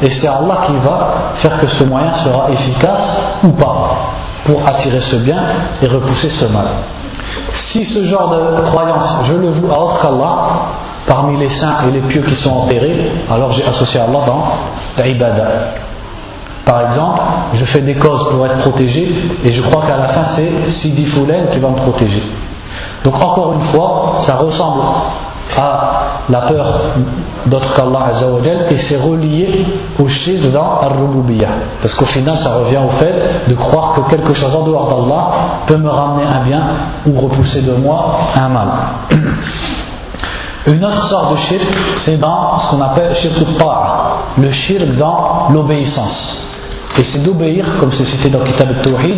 [0.00, 3.96] Et c'est Allah qui va faire que ce moyen sera efficace ou pas
[4.46, 5.38] pour attirer ce bien
[5.82, 6.66] et repousser ce mal.
[7.70, 10.36] Si ce genre de croyance, je le voue à autre qu'Allah,
[11.06, 15.44] parmi les saints et les pieux qui sont enterrés, alors j'ai associé Allah dans l'ibada.
[16.68, 17.20] Par exemple,
[17.54, 19.10] je fais des causes pour être protégé
[19.42, 22.22] et je crois qu'à la fin c'est Sidi Foulen qui va me protéger.
[23.04, 24.82] Donc encore une fois, ça ressemble
[25.56, 25.90] à
[26.28, 26.66] la peur
[27.46, 28.10] d'autre qu'Allah
[28.70, 29.64] et c'est relié
[29.98, 30.92] au shirk dans al
[31.80, 35.26] parce qu'au final ça revient au fait de croire que quelque chose en dehors d'Allah
[35.66, 36.62] peut me ramener un bien
[37.06, 38.68] ou repousser de moi un mal.
[40.66, 41.66] Une autre sorte de shirk
[42.04, 43.38] c'est dans ce qu'on appelle shirk
[44.36, 46.47] le shirk dans l'obéissance
[46.97, 49.17] et c'est d'obéir, comme c'est cité dans le Kitab al-Tawhid,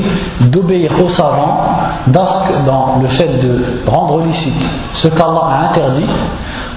[0.50, 1.60] d'obéir aux savants
[2.08, 4.54] dans, le fait de rendre licite
[4.94, 6.08] ce qu'Allah a interdit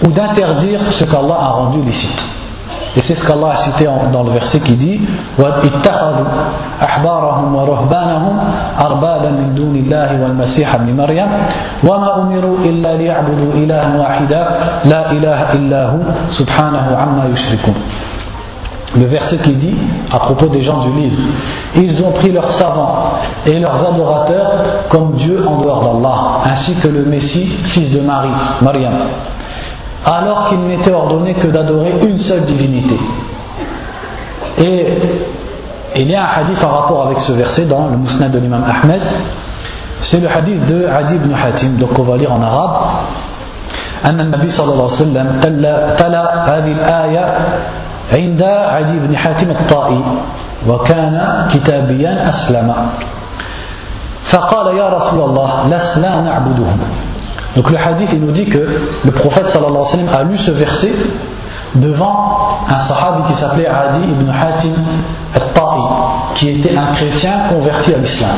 [0.04, 2.20] ou d'interdire ce qu'Allah a rendu licite.
[2.96, 5.00] Et c'est ce qu'Allah a cité dans le verset qui dit
[6.82, 8.38] أحبارهم ورهبانهم
[8.80, 11.30] أربابا من دون الله والمسيح ابن مريم
[11.84, 14.42] وما أمروا إلا ليعبدوا إلها واحدا
[14.84, 16.02] لا إله إلا هو
[16.38, 17.74] سبحانه عما يشركون
[18.96, 19.76] le verset qui dit
[20.10, 21.16] à propos des gens du livre
[21.76, 23.12] Ils ont pris leurs savants
[23.46, 24.50] et leurs adorateurs
[24.88, 28.30] comme Dieu en dehors d'Allah, ainsi que le Messie, fils de Marie,
[28.62, 28.94] Mariam,
[30.06, 32.96] alors qu'il n'était ordonné que d'adorer une seule divinité.
[34.58, 34.86] Et
[35.96, 38.64] il y a un hadith en rapport avec ce verset dans le Mousnad de l'imam
[38.64, 39.02] Ahmed.
[40.02, 42.72] C'est le hadith de Adi ibn Hatim, donc on va lire en arabe.
[43.98, 45.40] أن النبي صلى الله عليه وسلم
[45.98, 47.24] تلا هذه الآية
[48.13, 50.03] عند عدي بن حاتم الطائي
[50.67, 52.73] وكان كتابيا أسلم
[54.31, 56.79] فقال يا رسول الله لا نعبدهم
[57.55, 60.37] Donc le hadith il nous dit que le prophète sallallahu alayhi wa sallam a lu
[60.39, 60.93] ce verset
[61.75, 64.73] devant un sahabi qui s'appelait Adi ibn Hatim
[65.35, 68.37] al-Ta'i qui était un chrétien converti à l'islam.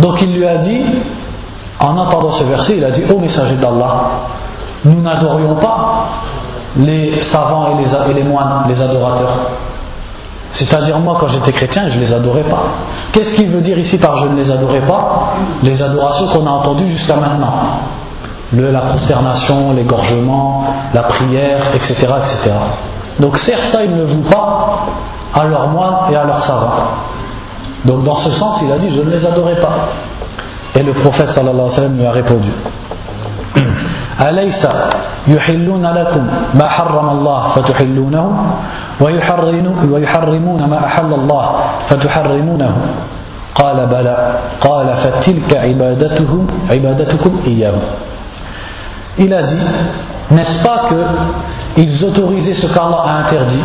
[0.00, 0.82] Donc il lui a dit,
[1.80, 4.02] en entendant ce verset, il a dit Ô messager d'Allah,
[4.84, 6.08] nous n'adorions pas
[6.78, 9.36] les savants et les, moines, les adorateurs.
[10.52, 12.64] C'est-à-dire moi quand j'étais chrétien, je ne les adorais pas.
[13.12, 15.34] Qu'est-ce qu'il veut dire ici par je ne les adorais pas?
[15.62, 17.54] Les adorations qu'on a entendues jusqu'à maintenant.
[18.52, 22.56] La prosternation, l'égorgement, la prière, etc., etc.
[23.18, 24.86] Donc certes ça ils ne le pas
[25.34, 26.72] à leurs moines et à leurs savants.
[27.84, 29.88] Donc dans ce sens il a dit je ne les adorais pas.
[30.78, 32.50] Et le prophète sallallahu alayhi lui a répondu
[34.20, 34.68] أليس
[35.28, 38.36] يحلون لكم ما حرم الله فتحلونه
[39.92, 41.46] ويحرمون ما أحل الله
[41.88, 42.76] فتحرمونه
[43.54, 47.74] قال بلى قال فتلك عبادتهم عبادتكم إياه
[49.18, 49.56] Il a dit,
[50.30, 50.90] n'est-ce pas
[51.74, 53.64] qu'ils autorisaient ce qu'Allah a interdit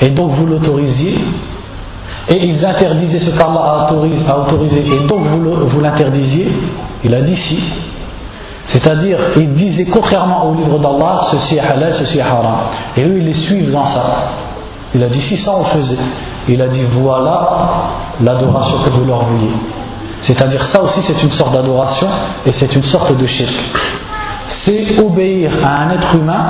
[0.00, 1.18] et donc vous l'autorisiez
[2.28, 6.52] et ils interdisaient ce qu'Allah a autorisé et donc vous l'interdisiez
[7.04, 7.62] Il a dit si.
[8.68, 12.46] C'est-à-dire, ils disaient contrairement au livre d'Allah, ceci est halal, ceci est haram.
[12.96, 14.02] Et eux, ils les suivent dans ça.
[14.94, 15.96] Il a dit, si ça on faisait.
[16.48, 17.48] Il a dit, voilà
[18.20, 19.52] l'adoration que vous leur vouliez.
[20.22, 22.08] C'est-à-dire, ça aussi, c'est une sorte d'adoration
[22.44, 23.54] et c'est une sorte de shirk.
[24.64, 26.44] C'est obéir à un être humain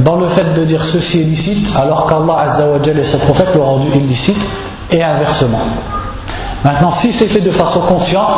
[0.00, 3.88] dans le fait de dire ceci est licite alors qu'Allah et ses prophètes l'ont rendu
[3.94, 4.36] illicite
[4.90, 5.60] et inversement.
[6.64, 8.30] Maintenant, si c'est fait de façon consciente,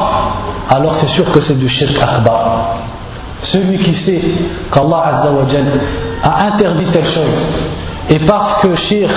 [0.75, 2.77] alors c'est sûr que c'est du shirk akbar.
[3.43, 4.21] Celui qui sait
[4.73, 5.23] qu'Allah
[6.23, 7.63] a interdit telle chose,
[8.11, 9.13] et parce que shirk,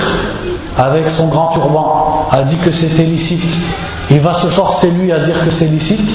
[0.78, 3.44] avec son grand turban, a dit que c'était licite,
[4.10, 6.10] il va se forcer lui à dire que c'est licite,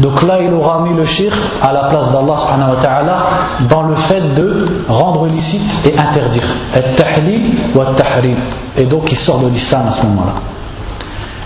[0.00, 3.16] donc là, il aura mis le shirk à la place d'Allah
[3.68, 6.42] dans le fait de rendre licite et interdire.
[8.76, 10.32] Et donc il sort de l'islam à ce moment-là.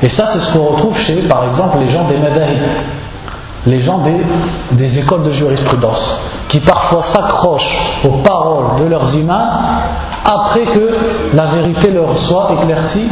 [0.02, 2.58] Et ça, c'est ce qu'on retrouve chez, par exemple, les gens des Madahib,
[3.66, 4.00] les gens
[4.72, 9.50] des, écoles de jurisprudence, qui parfois s'accrochent aux paroles de leurs imams
[10.24, 10.90] après que
[11.34, 13.08] la vérité leur soit éclaircie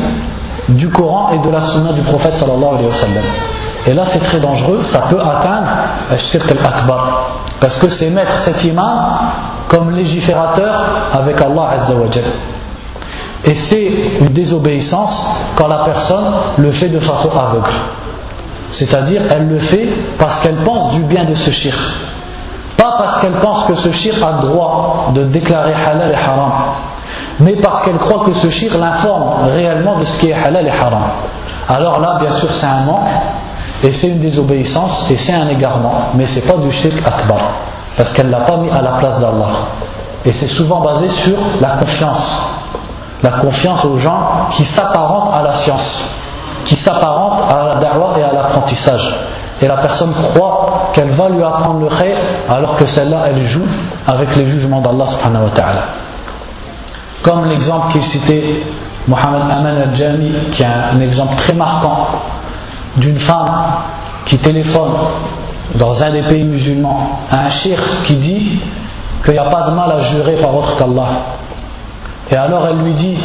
[0.68, 3.24] du Coran et de la sunna du prophète sallallahu alayhi wa sallam.
[3.86, 5.68] Et là, c'est très dangereux, ça peut atteindre
[6.30, 7.40] shirk al-akbar.
[7.60, 8.98] Parce que c'est mettre cet imam
[9.68, 10.74] comme légiférateur
[11.12, 12.06] avec Allah Azza wa
[13.46, 15.12] et c'est une désobéissance
[15.56, 16.24] quand la personne
[16.58, 17.70] le fait de façon aveugle.
[18.72, 19.88] C'est-à-dire, elle le fait
[20.18, 21.78] parce qu'elle pense du bien de ce shirk.
[22.76, 26.52] Pas parce qu'elle pense que ce shirk a le droit de déclarer halal et haram.
[27.40, 30.70] Mais parce qu'elle croit que ce shirk l'informe réellement de ce qui est halal et
[30.70, 31.02] haram.
[31.68, 33.08] Alors là, bien sûr, c'est un manque,
[33.82, 36.10] et c'est une désobéissance, et c'est un égarement.
[36.14, 37.40] Mais ce n'est pas du shirk akbar.
[37.96, 39.50] Parce qu'elle ne l'a pas mis à la place d'Allah.
[40.24, 42.53] Et c'est souvent basé sur la confiance
[43.22, 46.04] la confiance aux gens qui s'apparentent à la science,
[46.66, 49.14] qui s'apparentent à la da'wah et à l'apprentissage.
[49.62, 52.16] et la personne croit qu'elle va lui apprendre le khayr
[52.50, 53.66] alors que celle-là elle joue
[54.06, 55.82] avec les jugements d'Allah subhanahu wa ta'ala.
[57.22, 58.62] Comme l'exemple qu'il citait
[59.06, 62.08] Mohamed Aman al-Jami, qui est un exemple très marquant
[62.96, 63.50] d'une femme
[64.26, 64.92] qui téléphone
[65.76, 68.60] dans un des pays musulmans à un shir qui dit
[69.24, 71.08] qu'il n'y a pas de mal à jurer par autre qu'Allah.
[72.30, 73.18] Et alors elle lui dit,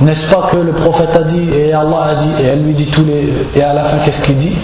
[0.00, 2.86] n'est-ce pas que le prophète a dit et Allah a dit, et elle lui dit
[2.86, 3.46] tous les.
[3.54, 4.56] Et à la fin, qu'est-ce qu'il dit?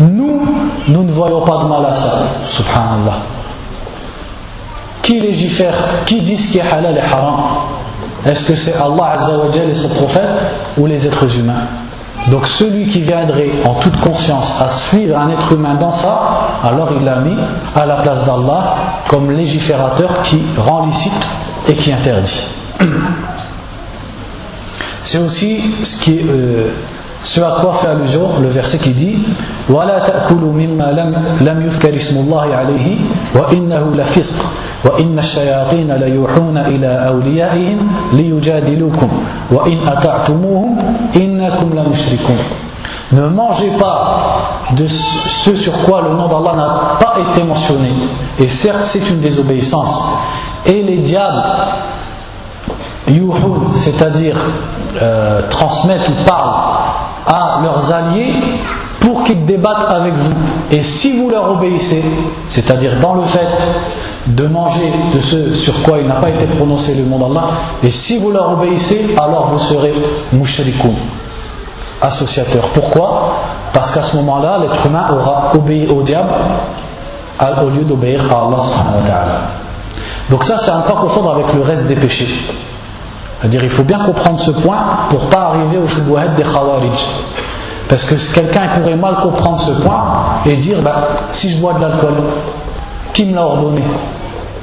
[0.00, 0.42] Nous,
[0.88, 2.18] nous ne voyons pas de mal à ça.
[2.50, 3.18] Subhanallah.
[5.02, 5.74] Qui légifère
[6.04, 7.36] Qui dit ce qui est halal et haram?
[8.26, 10.28] Est-ce que c'est Allah Azzawajal et son prophète
[10.76, 11.66] ou les êtres humains?
[12.31, 16.19] donc celui qui viendrait en toute conscience à suivre un être humain dans ça,
[16.63, 17.35] alors il l'a mis
[17.75, 18.75] à la place d'Allah
[19.09, 21.27] comme légiférateur qui rend licite
[21.67, 22.45] et qui interdit.
[25.03, 26.69] C'est aussi ce, qui, euh,
[27.23, 29.17] ce à quoi fait allusion le verset qui dit
[29.69, 32.97] ولا تأكلوا مما لم, لم يذكر اسم الله عليه
[33.35, 34.45] وإنه لفسق
[34.85, 37.79] وإن الشياطين ليوحون إلى أوليائهم
[38.13, 39.09] ليجادلوكم
[39.51, 40.77] وإن أطعتموهم
[41.15, 42.37] إنكم لمشركون
[43.11, 47.91] Ne mangez pas de ce sur quoi le nom d'Allah n'a pas été mentionné.
[48.39, 50.17] Et certes, c'est une désobéissance.
[50.65, 51.43] Et les diables,
[53.07, 54.37] yuhun, c'est-à-dire
[55.01, 56.53] euh, transmettent ou parlent
[57.31, 58.33] à leurs alliés
[59.00, 60.32] pour qu'ils débattent avec vous.
[60.70, 62.02] Et si vous leur obéissez,
[62.50, 63.48] c'est-à-dire dans le fait
[64.26, 67.46] de manger de ce sur quoi il n'a pas été prononcé le nom d'Allah,
[67.82, 69.94] et si vous leur obéissez, alors vous serez
[70.32, 70.96] mushrikoun,
[72.02, 72.68] associateur.
[72.74, 73.34] Pourquoi?
[73.72, 76.30] Parce qu'à ce moment-là, l'être humain aura obéi au diable
[77.62, 79.40] au lieu d'obéir à Allah.
[80.30, 82.28] Donc ça, c'est encore confondre avec le reste des péchés.
[83.38, 84.78] C'est-à-dire, il faut bien comprendre ce point
[85.10, 86.90] pour ne pas arriver au shubuhat des khawarij.
[87.88, 90.04] Parce que quelqu'un pourrait mal comprendre ce point
[90.44, 91.00] et dire bah,
[91.32, 92.14] si je bois de l'alcool,
[93.14, 93.82] qui me l'a ordonné?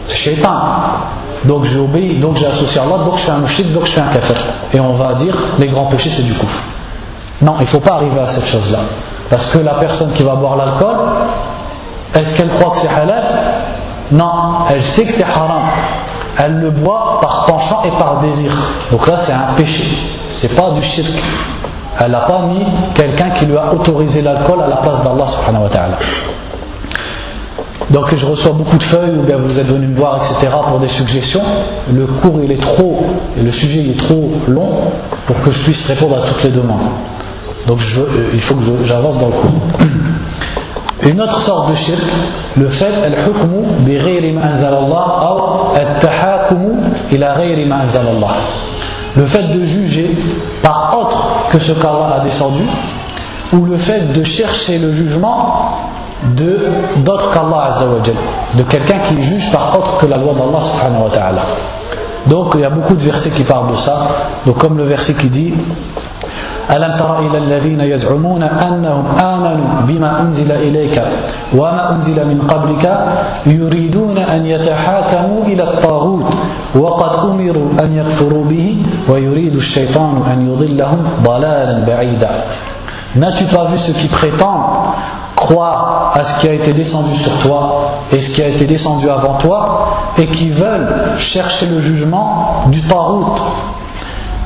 [0.08, 0.52] C'est shaitan.
[1.46, 4.00] Donc j'ai obéi, donc j'ai associé Allah, donc je suis un mouchik, donc je suis
[4.00, 4.38] un kafir.
[4.74, 6.48] Et on va dire les grands péchés c'est du coup.
[7.42, 8.80] Non, il ne faut pas arriver à cette chose-là.
[9.30, 10.96] Parce que la personne qui va boire l'alcool,
[12.14, 13.24] est-ce qu'elle croit que c'est halal?
[14.12, 15.64] Non, elle sait que c'est haram.
[16.38, 18.52] Elle le boit par penchant et par désir.
[18.92, 19.98] Donc là c'est un péché.
[20.30, 21.10] C'est pas du shirk.
[22.00, 25.64] Elle n'a pas mis quelqu'un qui lui a autorisé l'alcool à la place d'Allah subhanahu
[25.64, 25.98] wa ta'ala.
[27.92, 30.54] Donc je reçois beaucoup de feuilles ou bien vous êtes venu me voir, etc.
[30.68, 31.44] pour des suggestions.
[31.94, 33.00] Le cours il est trop,
[33.38, 34.70] le sujet il est trop long
[35.28, 36.90] pour que je puisse répondre à toutes les demandes.
[37.68, 39.52] Donc euh, il faut que j'avance dans le cours.
[41.10, 42.02] Une autre sorte de shirk,
[42.58, 46.74] le fait al-hukmu bi ghayri ma anzalallah ou al-tahakumu
[47.12, 48.36] ila ghayri ma anzalallah
[49.17, 50.17] le fait de juger
[50.63, 52.65] par autre que ce qu'Allah a descendu,
[53.53, 55.77] ou le fait de chercher le jugement
[56.37, 56.59] de
[57.05, 57.79] d'autres qu'Allah
[58.55, 61.43] de quelqu'un qui juge par autre que la loi d'Allah subhanahu wa ta'ala.
[62.27, 63.99] Donc il y a beaucoup de versets qui parlent de ça.
[64.47, 65.55] Donc comme le verset qui dit
[66.77, 71.03] ألم تر إلى الذين يزعمون أنهم آمنوا بما أنزل إليك
[71.55, 72.85] وما أنزل من قبلك
[73.47, 76.25] يريدون أن يتحاكموا إلى الطاغوت
[76.75, 78.77] وقد أمروا أن يكفروا به
[79.09, 82.31] ويريد الشيطان أن يضلهم ضلالا بعيدا
[83.17, 84.95] N'as-tu pas vu ceux qui prétendent
[85.35, 89.11] croire à ce qui a été descendu sur toi et ce qui a été descendu
[89.11, 93.35] avant toi et qui veulent chercher le jugement du Tarout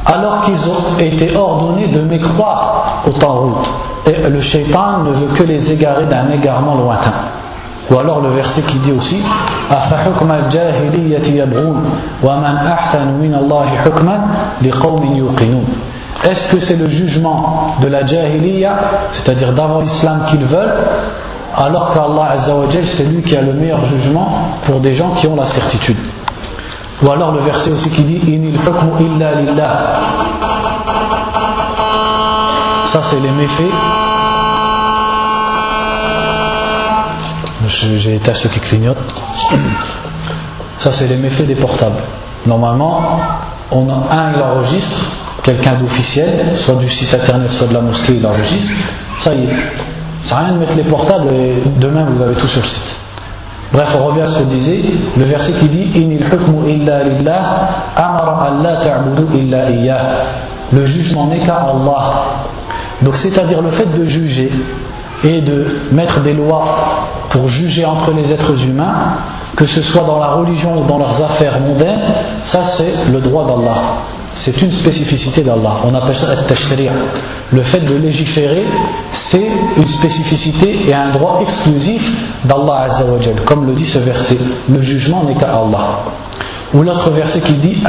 [0.06, 3.70] alors qu'ils ont été ordonnés de mécroire au route.
[4.06, 7.12] Et le shaitan ne veut que les égarer d'un égarement lointain.
[7.91, 9.21] Ou alors le verset qui dit aussi
[16.23, 18.73] Est-ce que c'est le jugement de la jahiliya,
[19.13, 20.75] c'est-à-dire d'avant l'islam qu'ils veulent,
[21.55, 22.35] alors qu'Allah
[22.95, 24.27] c'est lui qui a le meilleur jugement
[24.65, 25.97] pour des gens qui ont la certitude
[27.01, 28.19] ou alors le verset aussi qui dit.
[32.91, 33.73] Ça, c'est les méfaits.
[37.69, 38.97] J'ai éteint ceux qui clignotent.
[40.79, 42.01] Ça, c'est les méfaits des portables.
[42.45, 43.19] Normalement,
[43.71, 45.05] on a un, il enregistre,
[45.43, 48.73] quelqu'un d'officiel, soit du site internet, soit de la mosquée, il enregistre.
[49.23, 49.55] Ça y est.
[50.23, 52.97] Ça rien de mettre les portables et demain vous avez tout sur le site.
[53.71, 54.83] Bref, on revient à ce que disait
[55.15, 56.25] le verset qui dit Inil
[56.67, 57.41] illa lillah,
[57.95, 60.01] amara alla ta'budu illa iyyah.
[60.71, 62.13] Le jugement n'est qu'à Allah.
[63.01, 64.51] Donc, c'est-à-dire le fait de juger
[65.23, 69.17] et de mettre des lois pour juger entre les êtres humains,
[69.55, 72.01] que ce soit dans la religion ou dans leurs affaires mondaines,
[72.45, 73.81] ça c'est le droit d'Allah.
[74.37, 75.81] c'est une spécificité d'Allah.
[75.85, 76.45] On appelle ça al
[77.51, 78.65] Le fait de légiférer,
[79.31, 79.47] c'est
[79.77, 82.01] une spécificité et un droit exclusif
[82.45, 83.41] d'Allah Azzawajal.
[83.45, 84.37] Comme le dit ce verset,
[84.69, 86.03] le jugement n'est qu'à Allah.
[86.73, 87.83] Ou l'autre verset qui dit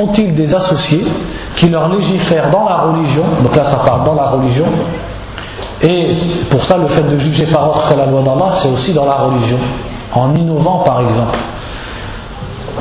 [0.00, 1.04] Ont-ils des associés
[1.56, 4.66] qui leur légifèrent dans la religion Donc là, ça parle dans la religion.
[5.82, 6.10] Et
[6.50, 9.06] pour ça, le fait de juger par autre que la loi d'Allah, c'est aussi dans
[9.06, 9.58] la religion.
[10.14, 11.38] En innovant, par exemple.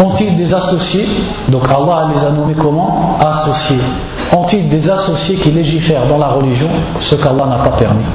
[0.01, 1.07] Ont-ils des associés
[1.49, 3.17] Donc Allah les a nommés comment?
[3.19, 3.81] Associés.
[4.35, 6.69] Ont-ils des associés qui légifèrent dans la religion
[7.01, 8.05] ce qu'Allah n'a pas permis?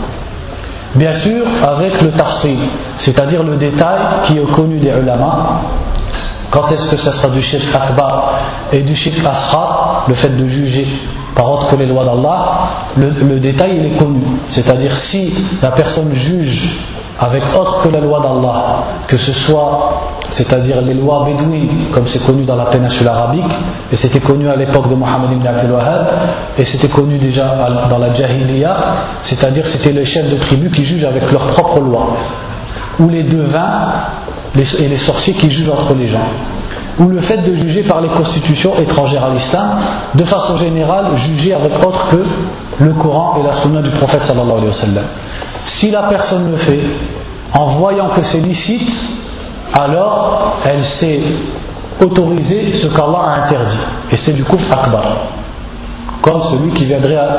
[0.95, 2.57] Bien sûr, avec le tafsir,
[2.99, 5.63] c'est-à-dire le détail qui est connu des ulama.
[6.51, 8.39] Quand est-ce que ce sera du shirk akbar
[8.73, 10.87] et du shirk asra, le fait de juger
[11.35, 12.53] par autre que les lois d'Allah,
[12.97, 14.23] le, détail il est connu.
[14.51, 16.79] C'est-à-dire si la personne juge
[17.19, 22.25] avec autre que la loi d'Allah, que ce soit, c'est-à-dire les lois bédouines, comme c'est
[22.25, 23.53] connu dans la péninsule arabique,
[23.93, 26.07] et c'était connu à l'époque de Mohammed ibn Abdel Wahhab,
[26.59, 27.55] et c'était connu déjà
[27.89, 28.77] dans la Jahiliya,
[29.25, 32.17] c'est-à-dire c'était les chefs de tribu qui jugent avec leurs propres lois,
[32.99, 33.89] ou les devins
[34.57, 36.29] et les sorciers qui jugent entre les gens
[37.01, 39.71] ou le fait de juger par les constitutions étrangères à l'islam,
[40.15, 44.59] de façon générale, juger avec autre que le Coran et la sunna du prophète sallallahu
[44.59, 45.05] alayhi wa sallam.
[45.67, 46.81] Si la personne le fait
[47.59, 48.93] en voyant que c'est licite,
[49.79, 51.21] alors elle s'est
[52.01, 53.79] autorisée ce qu'Allah a interdit.
[54.13, 55.03] Et c'est du kufr akbar.
[56.23, 57.37] Comme celui qui viendrait à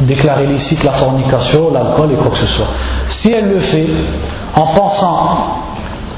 [0.00, 2.66] déclarer licite la fornication, l'alcool et quoi que ce soit.
[3.20, 3.86] Si elle le fait
[4.56, 5.38] en pensant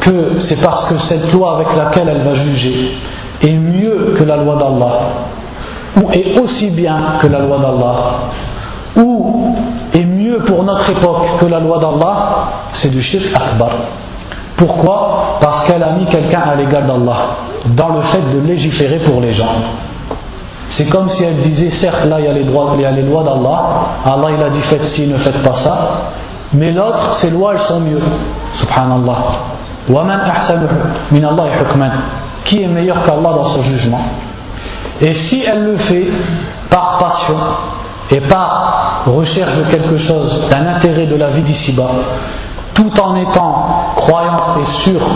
[0.01, 2.97] que c'est parce que cette loi avec laquelle elle va juger
[3.43, 5.01] est mieux que la loi d'Allah,
[6.01, 7.95] ou est aussi bien que la loi d'Allah,
[8.97, 9.55] ou
[9.93, 13.71] est mieux pour notre époque que la loi d'Allah, c'est du shirk akbar.
[14.57, 17.37] Pourquoi Parce qu'elle a mis quelqu'un à l'égal d'Allah,
[17.67, 19.49] dans le fait de légiférer pour les gens.
[20.71, 22.91] C'est comme si elle disait, certes là il y a les, droits, il y a
[22.91, 23.63] les lois d'Allah,
[24.05, 25.89] Allah il a dit faites ci, ne faites pas ça,
[26.53, 28.01] mais l'autre, ces lois elles sont mieux.
[28.55, 29.17] Subhanallah.
[32.45, 34.01] Qui est meilleur qu'Allah dans son jugement?
[35.01, 36.07] Et si elle le fait
[36.71, 37.37] par passion
[38.11, 41.91] et par recherche de quelque chose, d'un intérêt de la vie d'ici-bas,
[42.77, 45.09] tout en étant croyante et sûre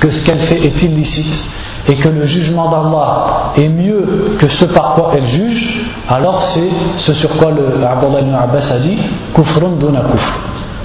[0.00, 1.44] que ce qu'elle fait est illicite
[1.88, 6.70] et que le jugement d'Allah est mieux que ce par quoi elle juge, alors c'est
[6.98, 8.98] ce sur quoi le Abdullah ibn Abbas a dit
[9.34, 10.32] kufrun duna kufr.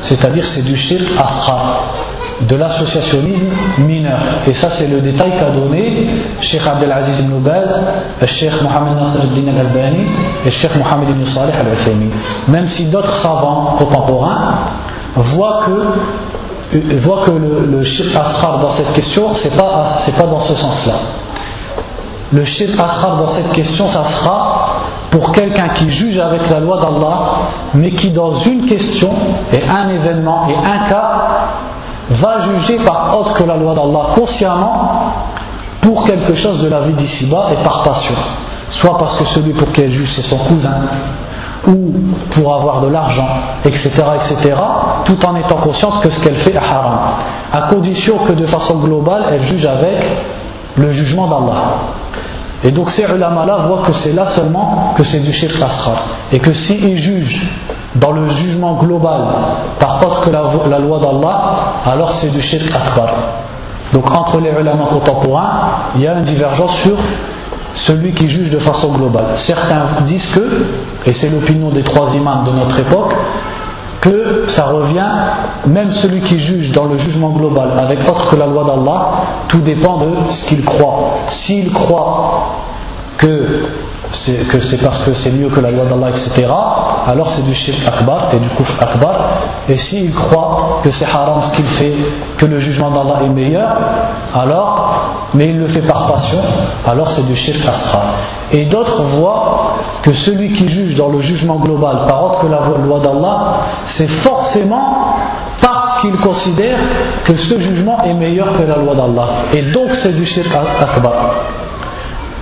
[0.01, 1.79] C'est-à-dire c'est du shirk asra
[2.47, 3.47] de l'associationnisme
[3.79, 4.19] mineur.
[4.47, 6.07] Et ça, c'est le détail qu'a donné
[6.41, 7.67] Sheikh Abdelaziz ibn Baz,
[8.25, 10.05] Sheikh Mohamed Nasr al-Din al-Albani
[10.45, 12.09] et Sheikh Mohamed ibn Salih al-Uthaymi.
[12.47, 14.53] Même si d'autres savants contemporains
[15.23, 20.93] voient que, le, le dans cette question, c'est pas, pas dans ce sens-là.
[22.31, 27.19] Le shirk dans cette question, ça sera pour quelqu'un qui juge avec la loi d'Allah,
[27.73, 29.11] mais qui dans une question
[29.51, 31.11] et un événement et un cas
[32.11, 35.13] va juger par autre que la loi d'Allah consciemment
[35.81, 38.15] pour quelque chose de la vie d'ici-bas et par passion.
[38.71, 40.81] Soit parce que celui pour qui elle juge c'est son cousin,
[41.67, 41.93] ou
[42.31, 43.27] pour avoir de l'argent,
[43.65, 44.55] etc., etc.,
[45.05, 46.99] tout en étant consciente que ce qu'elle fait est haram.
[47.51, 50.03] À condition que de façon globale, elle juge avec
[50.77, 51.63] le jugement d'Allah.
[52.63, 56.03] Et donc ces ulama-là voient que c'est là seulement que c'est du shirk asrar.
[56.31, 57.47] Et que s'ils jugent
[57.95, 59.21] dans le jugement global
[59.79, 61.41] par autre que la, loi d'Allah,
[61.85, 63.07] alors c'est du shirk akbar.
[63.93, 65.49] Donc entre les ulama contemporains,
[65.95, 66.97] il y a une divergence sur
[67.75, 69.35] celui qui juge de façon globale.
[69.47, 70.65] Certains disent que,
[71.05, 73.13] et c'est l'opinion des trois imams de notre époque,
[74.01, 75.09] que ça revient,
[75.67, 79.11] même celui qui juge dans le jugement global avec autre que la loi d'Allah,
[79.49, 81.15] tout dépend de ce qu'il croit.
[81.29, 82.55] S'il croit
[83.17, 83.45] que
[84.11, 86.47] que c'est parce que c'est mieux que la loi d'Allah, etc.,
[87.07, 89.15] alors c'est du shirk akbar et du kufr akbar.
[89.67, 91.93] Et s'il croit que c'est haram ce qu'il fait,
[92.37, 93.69] que le jugement d'Allah est meilleur,
[94.33, 96.39] alors, mais il le fait par passion,
[96.87, 98.01] alors c'est du shirk asra.
[98.51, 102.61] Et d'autres voient que celui qui juge dans le jugement global par autre que la
[102.83, 103.37] loi d'Allah,
[103.97, 105.17] c'est forcément
[105.61, 106.77] parce qu'il considère
[107.25, 109.27] que ce jugement est meilleur que la loi d'Allah.
[109.53, 111.13] Et donc c'est du shirk akbar.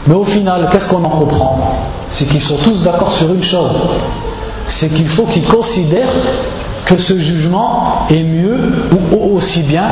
[0.07, 1.59] Mais au final, qu'est-ce qu'on en comprend
[2.13, 3.75] C'est qu'ils sont tous d'accord sur une chose.
[4.79, 6.13] C'est qu'il faut qu'ils considèrent
[6.85, 8.57] que ce jugement est mieux
[9.11, 9.85] ou aussi bien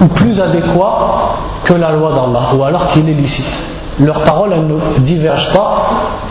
[0.00, 3.66] ou plus adéquat que la loi d'Allah, ou alors qu'il est licite.
[3.98, 5.86] Leurs paroles, elles ne divergent pas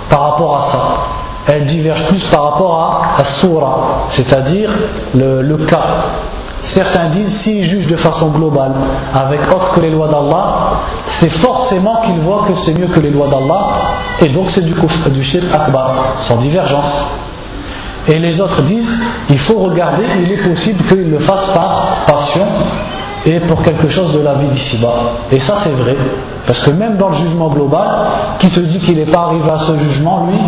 [0.09, 0.79] par rapport à ça.
[1.47, 4.69] Elles divergent plus par rapport à la surah, c'est-à-dire
[5.15, 5.83] le, cas.
[6.73, 8.73] Certains disent s'il juge de façon globale
[9.13, 10.81] avec autre que les lois d'Allah,
[11.19, 13.71] c'est forcément qu'il voit que c'est mieux que les lois d'Allah,
[14.21, 17.05] et donc c'est du, du shirk akbar, sans divergence.
[18.07, 18.99] Et les autres disent
[19.29, 22.45] il faut regarder, il est possible qu'il le fasse par passion
[23.25, 24.95] et pour quelque chose de la vie d'ici-bas.
[25.31, 25.95] Et ça c'est vrai,
[26.45, 27.87] parce que même dans le jugement global,
[28.39, 30.39] qui te dit qu'il n'est pas arrivé à ce jugement, lui,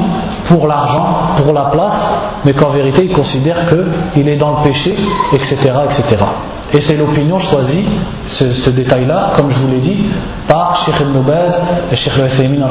[0.48, 3.68] pour l'argent, pour la place, mais qu'en vérité il considère
[4.14, 4.96] qu'il est dans le péché,
[5.34, 5.56] etc.
[5.86, 6.24] etc.
[6.74, 7.86] Et c'est l'opinion choisie,
[8.28, 10.04] ce, détail-là, comme je vous l'ai dit,
[10.48, 11.62] par Sheikh Ibn Baz,
[11.94, 12.68] Sheikh Al-Uthaymin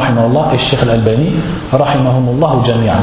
[0.52, 1.32] et Sheikh Al-Albani,
[1.72, 2.94] rahimahumullah jami'an.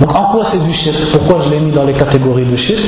[0.00, 0.96] Donc en quoi c'est du shirk?
[1.12, 2.82] Pourquoi je l'ai mis dans les catégories de shirk?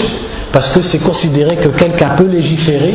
[0.53, 2.95] Parce que c'est considéré que quelqu'un peut légiférer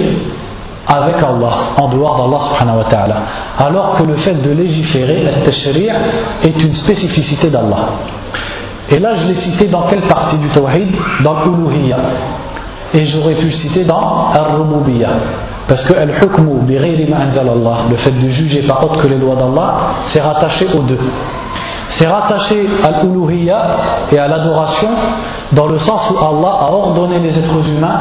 [0.88, 3.16] avec Allah, en dehors d'Allah subhanahu wa ta'ala.
[3.60, 7.90] Alors que le fait de légiférer, le est une spécificité d'Allah.
[8.90, 10.88] Et là, je l'ai cité dans quelle partie du tawhid?
[11.24, 11.98] Dans l'uluhiyya.
[12.94, 15.10] Et j'aurais pu le citer dans al-rububiyya.
[15.68, 19.74] Parce que al-hukmu le fait de juger par autre que les lois d'Allah,
[20.14, 21.00] c'est rattaché aux deux
[21.98, 23.68] c'est rattaché à l'uluhiyya
[24.12, 24.90] et à l'adoration
[25.52, 28.00] dans le sens où Allah a ordonné les êtres humains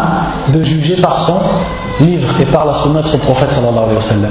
[0.52, 4.28] de juger par son livre et par la sunna de son prophète sallallahu alayhi wa.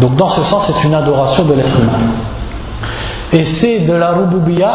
[0.00, 1.98] Donc dans ce sens, c'est une adoration de l'être humain.
[3.32, 4.74] Et c'est de la rububiyya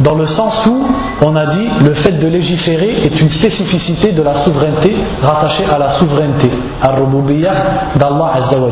[0.00, 0.86] dans le sens où
[1.24, 5.78] on a dit le fait de légiférer est une spécificité de la souveraineté rattachée à
[5.78, 6.50] la souveraineté,
[6.82, 7.52] à rububiyya
[7.96, 8.70] d'Allah Azza wa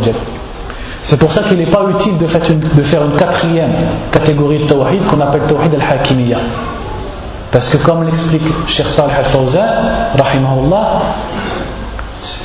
[1.09, 3.73] c'est pour ça qu'il n'est pas utile de faire, une, quatrième
[4.11, 6.39] catégorie de tawhid qu'on appelle tawhid al-hakimiyya.
[7.53, 9.61] Parce que comme l'explique Sheikh Salih al-Fawzan,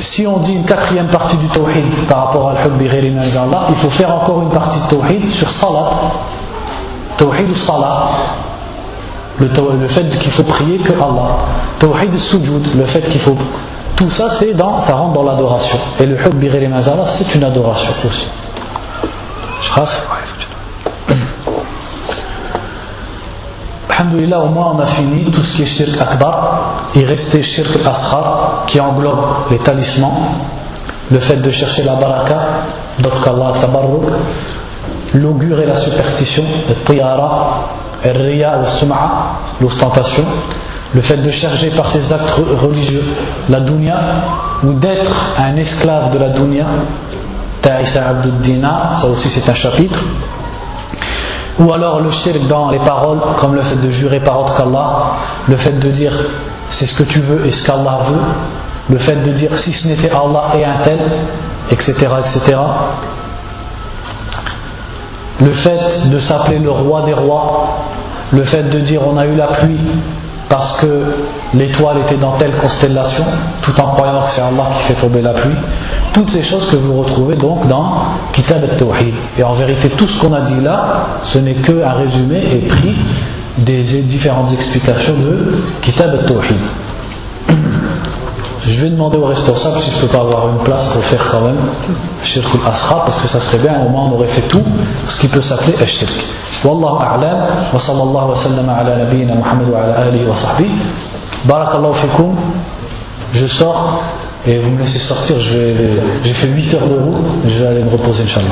[0.01, 3.89] si on dit une quatrième partie du tawhid par rapport à al-hubbi Allah, il faut
[3.91, 5.89] faire encore une partie de tawhid sur salat.
[7.17, 8.09] Tawhid ou salat.
[9.39, 11.37] Le, le fait qu'il faut prier que Allah.
[11.79, 13.35] Tawhid sujud, le fait qu'il faut.
[13.95, 15.79] Tout ça, c'est dans, ça rentre dans l'adoration.
[15.99, 18.29] Et le hubbi Allah, c'est une adoration aussi.
[23.89, 26.89] Alhamdulillah, au moins on a fini tout ce qui est shirk akbar.
[26.95, 30.37] Il restait shirk ashar qui englobe les talismans,
[31.11, 32.39] le fait de chercher la baraka,
[32.99, 34.05] d'autres qu'Allah tabarruk,
[35.13, 37.69] l'augure et la superstition, le tiyara,
[38.03, 40.25] le riya, le sum'a, l'ostentation,
[40.93, 43.03] le fait de chercher par ses actes religieux
[43.49, 43.99] la dunya
[44.63, 46.65] ou d'être un esclave de la dunya
[47.61, 49.99] Ta'isa Abduddina, ça aussi c'est un chapitre.
[51.59, 55.13] Ou alors le shirk dans les paroles, comme le fait de jurer par autre qu'Allah,
[55.47, 56.13] le fait de dire
[56.71, 58.21] c'est ce que tu veux et ce qu'Allah veut,
[58.89, 60.99] le fait de dire si ce n'était Allah et un tel,
[61.69, 61.93] etc.
[61.93, 62.57] etc.
[65.39, 67.67] Le fait de s'appeler le roi des rois,
[68.31, 69.79] le fait de dire on a eu la pluie
[70.51, 70.87] parce que
[71.53, 73.23] l'étoile était dans telle constellation,
[73.61, 75.55] tout en croyant que c'est Allah qui fait tomber la pluie.
[76.13, 79.13] Toutes ces choses que vous retrouvez donc dans Kitab al-Tawhid.
[79.37, 82.95] Et en vérité, tout ce qu'on a dit là, ce n'est qu'un résumé et pris
[83.59, 86.59] des différentes explications de Kitab al-Tawhid.
[88.81, 91.23] Je vais demander au responsable si je ne peux pas avoir une place pour faire
[91.29, 91.69] quand même
[92.23, 94.63] Shirk al-Asra parce que ça serait bien, au moins on aurait fait tout
[95.07, 96.11] ce qui peut s'appeler Ashirk.
[96.65, 97.37] Wallahu a'lam
[97.71, 100.71] wa sallallahu wa sallam ala nabiyyina Muhammad wa ala alihi wa sahbihi.
[101.45, 102.35] Barakallahu fikum.
[103.33, 104.01] Je sors
[104.47, 107.91] et vous me laissez sortir, j'ai fait 8 heures de route, je vais aller me
[107.91, 108.49] reposer, Inch'Allah.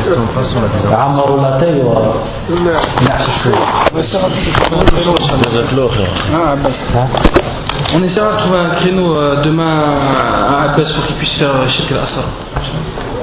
[7.91, 11.91] On essaiera de trouver un créneau euh, demain à Abbas pour qu'il puisse faire Sheikh
[11.91, 12.21] al-Asr.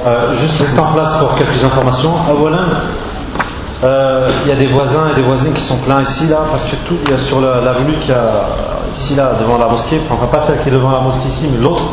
[0.05, 2.13] Euh, juste rester en place pour quelques informations.
[2.41, 2.67] Walland,
[3.85, 6.65] euh, il y a des voisins et des voisines qui sont pleins ici, là, parce
[6.65, 10.27] que tout, il y a sur l'avenue qui a ici, là, devant la mosquée, enfin
[10.27, 11.83] pas celle qui est devant la mosquée ici, mais l'autre,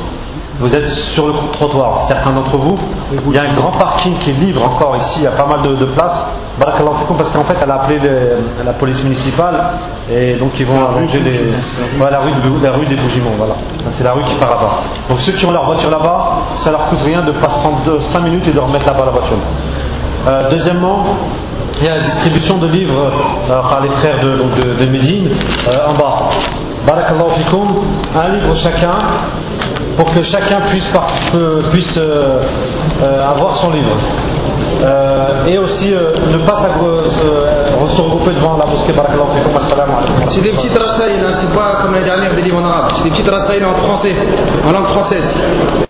[0.61, 2.79] vous êtes sur le trottoir, certains d'entre vous.
[3.27, 5.47] Il y a un grand parking qui est libre encore ici, il y a pas
[5.47, 6.25] mal de, de places.
[6.59, 7.99] parce qu'en fait elle a appelé
[8.65, 9.55] la police municipale
[10.09, 11.51] et donc ils vont arranger les,
[11.99, 12.31] la, rue,
[12.63, 13.37] la rue des Bougimons.
[13.37, 13.55] Voilà.
[13.99, 14.75] C'est la rue qui part là-bas.
[15.11, 18.21] Donc ceux qui ont leur voiture là-bas, ça leur coûte rien de pas prendre 5
[18.21, 19.39] minutes et de remettre là-bas la voiture.
[20.29, 21.05] Euh, deuxièmement,
[21.81, 23.11] il y a la distribution de livres
[23.51, 25.29] euh, par les frères de, de, Médine
[25.67, 26.31] euh, en bas.
[26.87, 27.69] Barakallahu fikoum,
[28.15, 28.95] un livre chacun
[29.97, 30.91] pour que chacun puisse,
[31.73, 32.41] puisse euh,
[33.03, 33.97] euh, avoir son livre.
[34.83, 38.93] Euh, et aussi ne pas se regrouper devant la mosquée
[40.31, 43.05] C'est des petites rassailles, hein, c'est pas comme l'année dernière des livres en arabe, c'est
[43.05, 44.15] des petites rassailles en français,
[44.67, 45.85] en langue française.